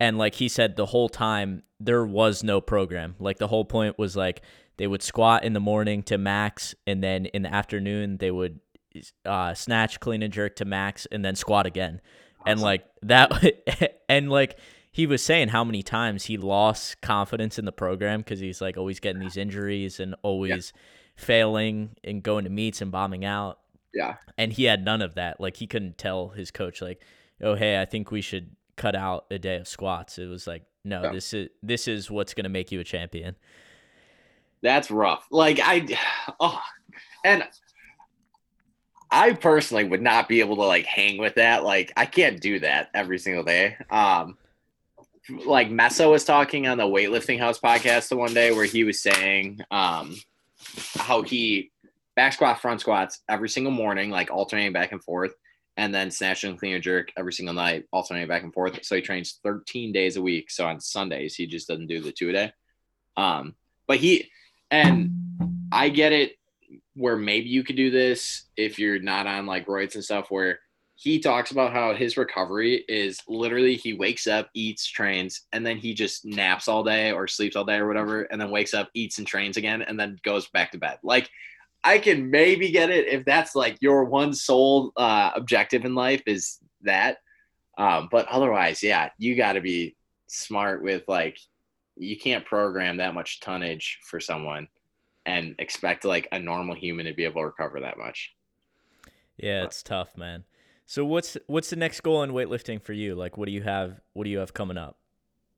[0.00, 3.14] and like he said the whole time there was no program.
[3.18, 4.42] Like the whole point was like
[4.76, 8.60] they would squat in the morning to max, and then in the afternoon they would
[9.24, 12.00] uh, snatch, clean, and jerk to max, and then squat again.
[12.00, 12.04] Awesome.
[12.46, 14.58] And like that, and like
[14.94, 18.76] he was saying how many times he lost confidence in the program because he's like
[18.76, 20.80] always getting these injuries and always yeah.
[21.16, 23.58] failing and going to meets and bombing out.
[23.92, 24.14] Yeah.
[24.38, 25.40] And he had none of that.
[25.40, 27.02] Like he couldn't tell his coach like,
[27.42, 30.62] "Oh, hey, I think we should cut out a day of squats." It was like,
[30.84, 31.10] "No, yeah.
[31.10, 33.34] this is this is what's going to make you a champion."
[34.62, 35.26] That's rough.
[35.32, 35.88] Like I,
[36.38, 36.62] oh,
[37.24, 37.42] and
[39.10, 41.64] I personally would not be able to like hang with that.
[41.64, 43.76] Like I can't do that every single day.
[43.90, 44.38] Um,
[45.28, 49.02] like Messa was talking on the weightlifting house podcast the one day where he was
[49.02, 50.16] saying um
[50.96, 51.70] how he
[52.16, 55.34] back squat front squats every single morning like alternating back and forth
[55.76, 58.84] and then snatch and clean and jerk every single night alternating back and forth.
[58.84, 60.50] So he trains 13 days a week.
[60.50, 62.52] So on sundays he just doesn't do the two a day.
[63.16, 63.54] Um
[63.86, 64.30] but he
[64.70, 65.10] and
[65.72, 66.36] I get it
[66.94, 70.60] where maybe you could do this if you're not on like roids and stuff where
[71.04, 75.76] he talks about how his recovery is literally he wakes up, eats, trains, and then
[75.76, 78.88] he just naps all day or sleeps all day or whatever, and then wakes up,
[78.94, 80.98] eats and trains again, and then goes back to bed.
[81.02, 81.28] Like
[81.84, 86.22] I can maybe get it if that's like your one sole uh, objective in life
[86.26, 87.18] is that.
[87.76, 89.96] Um, but otherwise, yeah, you got to be
[90.26, 91.38] smart with like
[91.96, 94.68] you can't program that much tonnage for someone
[95.26, 98.32] and expect like a normal human to be able to recover that much.
[99.36, 100.44] Yeah, it's tough, man.
[100.86, 103.14] So what's what's the next goal in weightlifting for you?
[103.14, 104.00] Like, what do you have?
[104.12, 104.98] What do you have coming up?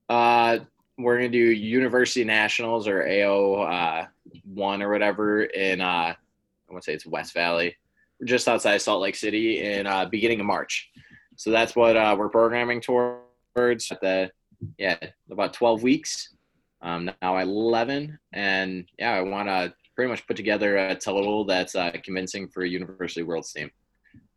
[0.08, 0.58] Uh,
[0.98, 4.06] we're gonna do University Nationals or AO uh,
[4.44, 7.76] one or whatever in uh, I want to say it's West Valley,
[8.24, 10.90] just outside Salt Lake City in uh, beginning of March.
[11.36, 13.22] So that's what uh, we're programming towards.
[13.54, 14.30] The
[14.78, 14.96] yeah,
[15.30, 16.34] about twelve weeks.
[16.82, 21.74] Um, now eleven, and yeah, I want to pretty much put together a total that's
[21.74, 23.70] uh, convincing for a University Worlds team.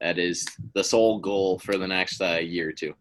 [0.02, 2.94] That is the sole goal for the next uh, year or two.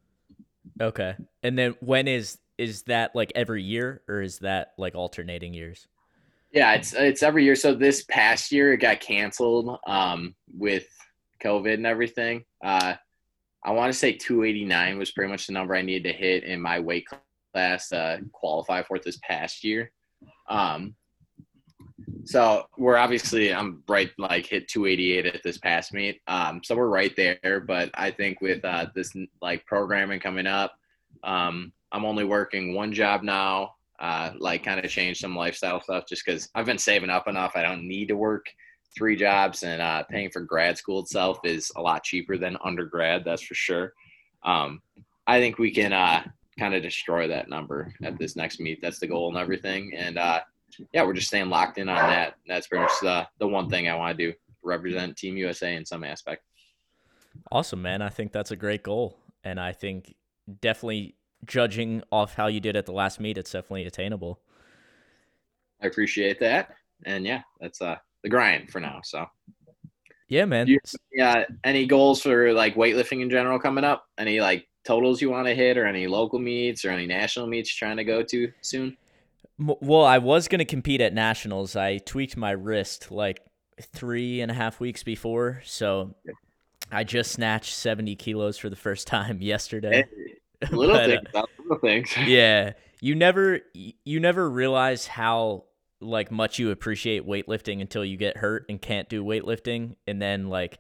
[0.80, 5.54] Okay, and then when is is that like every year or is that like alternating
[5.54, 5.86] years?
[6.52, 7.54] Yeah, it's it's every year.
[7.54, 10.86] So this past year it got canceled um, with
[11.42, 12.44] COVID and everything.
[12.64, 12.94] Uh,
[13.64, 16.60] I want to say 289 was pretty much the number I needed to hit in
[16.60, 17.06] my weight
[17.52, 19.90] class to qualify for it this past year.
[20.48, 20.94] Um,
[22.24, 26.20] so we're obviously I'm right like hit 288 at this past meet.
[26.26, 27.60] Um, so we're right there.
[27.60, 30.72] But I think with uh, this like programming coming up,
[31.22, 33.74] um, I'm only working one job now.
[33.98, 37.52] Uh, like kind of change some lifestyle stuff just because I've been saving up enough.
[37.56, 38.46] I don't need to work
[38.96, 43.24] three jobs, and uh, paying for grad school itself is a lot cheaper than undergrad.
[43.24, 43.92] That's for sure.
[44.44, 44.82] Um,
[45.26, 46.22] I think we can uh,
[46.58, 48.80] kind of destroy that number at this next meet.
[48.80, 49.92] That's the goal and everything.
[49.96, 50.40] And uh,
[50.92, 52.34] yeah, we're just staying locked in on that.
[52.46, 55.84] That's pretty much the, the one thing I want to do represent Team USA in
[55.84, 56.42] some aspect.
[57.50, 58.02] Awesome, man.
[58.02, 59.18] I think that's a great goal.
[59.44, 60.14] And I think
[60.60, 61.14] definitely
[61.44, 64.40] judging off how you did at the last meet, it's definitely attainable.
[65.82, 66.74] I appreciate that.
[67.04, 69.00] And yeah, that's uh the grind for now.
[69.04, 69.26] So
[70.28, 70.68] yeah, man.
[71.12, 71.44] Yeah.
[71.64, 74.06] Any goals for like weightlifting in general coming up?
[74.18, 77.80] Any like totals you want to hit or any local meets or any national meets
[77.80, 78.96] you're trying to go to soon?
[79.58, 81.74] Well, I was going to compete at nationals.
[81.74, 83.40] I tweaked my wrist like
[83.80, 85.62] three and a half weeks before.
[85.64, 86.14] So
[86.90, 90.04] I just snatched 70 kilos for the first time yesterday.
[90.60, 92.10] Hey, little but, things, uh, little things.
[92.26, 95.64] yeah, you never you never realize how
[96.00, 100.48] like much you appreciate weightlifting until you get hurt and can't do weightlifting, and then
[100.48, 100.78] like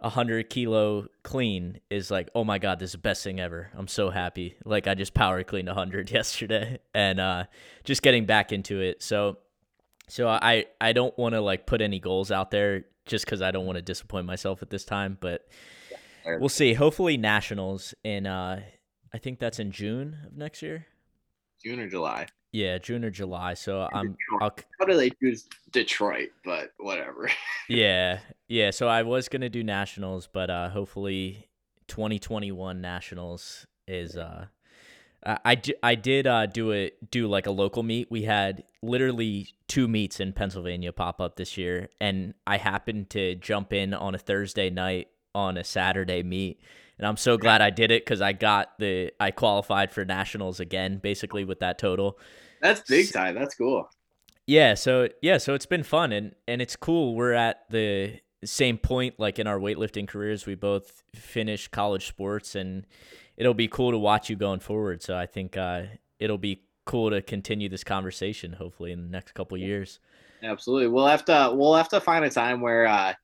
[0.00, 3.70] a hundred kilo clean is like, oh my god, this is the best thing ever.
[3.74, 4.56] I'm so happy.
[4.64, 7.44] Like I just power cleaned a hundred yesterday, and uh,
[7.84, 9.02] just getting back into it.
[9.02, 9.38] So,
[10.08, 13.50] so I I don't want to like put any goals out there just because I
[13.50, 15.46] don't want to disappoint myself at this time, but.
[16.40, 16.74] We'll see.
[16.74, 18.60] Hopefully, nationals in uh,
[19.14, 20.86] I think that's in June of next year.
[21.64, 22.26] June or July.
[22.52, 23.54] Yeah, June or July.
[23.54, 24.16] So I'm.
[24.40, 26.30] I'll, How do they choose Detroit?
[26.44, 27.30] But whatever.
[27.68, 28.70] yeah, yeah.
[28.70, 31.48] So I was gonna do nationals, but uh, hopefully,
[31.88, 34.16] 2021 nationals is.
[34.16, 34.46] Uh,
[35.24, 38.10] I, I did uh, do it do like a local meet.
[38.10, 43.34] We had literally two meets in Pennsylvania pop up this year, and I happened to
[43.34, 46.60] jump in on a Thursday night on a Saturday meet
[46.98, 50.60] and I'm so glad I did it because I got the I qualified for nationals
[50.60, 52.18] again, basically with that total.
[52.62, 53.34] That's big time.
[53.34, 53.88] That's cool.
[54.46, 57.14] Yeah, so yeah, so it's been fun and and it's cool.
[57.14, 60.46] We're at the same point like in our weightlifting careers.
[60.46, 62.86] We both finished college sports, and
[63.36, 65.02] it'll be cool to watch you going forward.
[65.02, 65.82] So I think uh,
[66.18, 69.98] it'll be cool to continue this conversation hopefully in the next couple years.
[70.42, 72.86] Absolutely, we'll have to we'll have to find a time where.
[72.86, 73.14] Uh,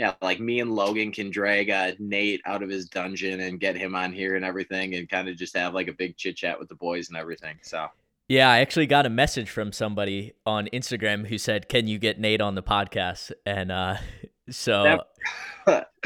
[0.00, 3.76] yeah, like me and Logan can drag uh, Nate out of his dungeon and get
[3.76, 6.58] him on here and everything, and kind of just have like a big chit chat
[6.58, 7.58] with the boys and everything.
[7.60, 7.86] So.
[8.26, 12.18] Yeah, I actually got a message from somebody on Instagram who said, "Can you get
[12.18, 13.96] Nate on the podcast?" And uh,
[14.50, 15.00] so,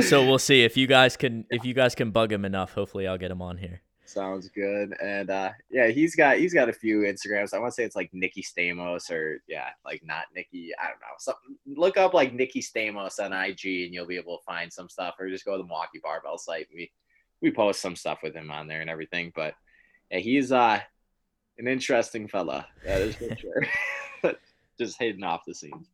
[0.01, 2.73] so we'll see if you guys can if you guys can bug him enough.
[2.73, 3.84] Hopefully, I'll get him on here.
[4.15, 4.95] Sounds good.
[5.03, 7.53] And uh yeah, he's got he's got a few Instagrams.
[7.53, 10.71] I want to say it's like Nikki Stamos or yeah, like not Nikki.
[10.81, 11.17] I don't know.
[11.19, 14.89] Something look up like Nikki Stamos on IG and you'll be able to find some
[14.89, 16.69] stuff or just go to the Milwaukee Barbell site.
[16.73, 16.93] We
[17.43, 19.33] we post some stuff with him on there and everything.
[19.35, 19.55] But
[20.13, 20.79] yeah, he's uh
[21.59, 22.69] an interesting fella.
[22.87, 23.67] That is for sure.
[24.79, 25.87] just hidden off the scene.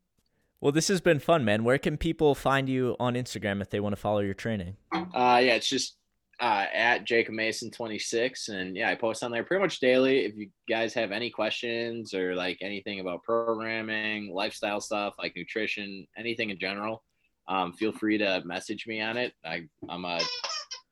[0.60, 1.64] Well, this has been fun, man.
[1.64, 4.76] Where can people find you on Instagram if they want to follow your training?
[4.92, 5.96] Uh yeah, it's just
[6.41, 8.49] uh, at Jacob Mason 26.
[8.49, 10.24] And yeah, I post on there pretty much daily.
[10.24, 16.07] If you guys have any questions or like anything about programming, lifestyle stuff, like nutrition,
[16.16, 17.03] anything in general,
[17.49, 19.34] um, feel free to message me on it.
[19.45, 20.20] I, I'm a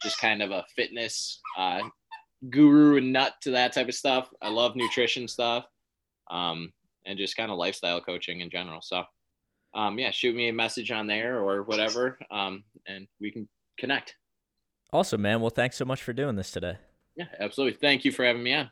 [0.03, 1.80] just kind of a fitness uh,
[2.51, 4.28] guru and nut to that type of stuff.
[4.42, 5.64] I love nutrition stuff
[6.30, 6.72] um,
[7.07, 8.80] and just kind of lifestyle coaching in general.
[8.82, 9.03] So
[9.74, 14.14] um, yeah, shoot me a message on there or whatever, um, and we can connect.
[14.93, 15.41] Awesome, man.
[15.41, 16.78] Well, thanks so much for doing this today.
[17.16, 17.78] Yeah, absolutely.
[17.78, 18.70] Thank you for having me on.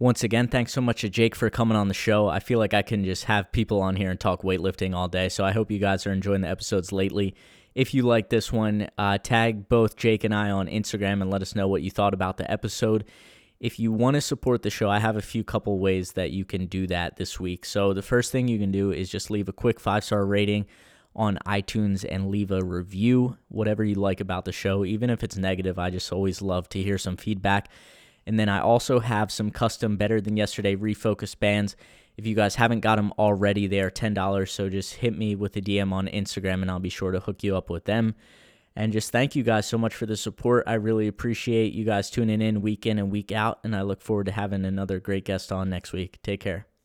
[0.00, 2.28] Once again, thanks so much to Jake for coming on the show.
[2.28, 5.28] I feel like I can just have people on here and talk weightlifting all day.
[5.28, 7.34] So I hope you guys are enjoying the episodes lately.
[7.74, 11.42] If you like this one, uh, tag both Jake and I on Instagram and let
[11.42, 13.04] us know what you thought about the episode.
[13.58, 16.44] If you want to support the show, I have a few couple ways that you
[16.44, 17.64] can do that this week.
[17.64, 20.66] So the first thing you can do is just leave a quick five star rating
[21.18, 24.84] on iTunes and leave a review, whatever you like about the show.
[24.84, 27.68] Even if it's negative, I just always love to hear some feedback.
[28.26, 31.76] And then I also have some custom Better Than Yesterday refocus bands.
[32.16, 34.48] If you guys haven't got them already, they are $10.
[34.48, 37.42] So just hit me with a DM on Instagram and I'll be sure to hook
[37.42, 38.14] you up with them.
[38.76, 40.64] And just thank you guys so much for the support.
[40.66, 43.58] I really appreciate you guys tuning in week in and week out.
[43.64, 46.18] And I look forward to having another great guest on next week.
[46.22, 46.77] Take care.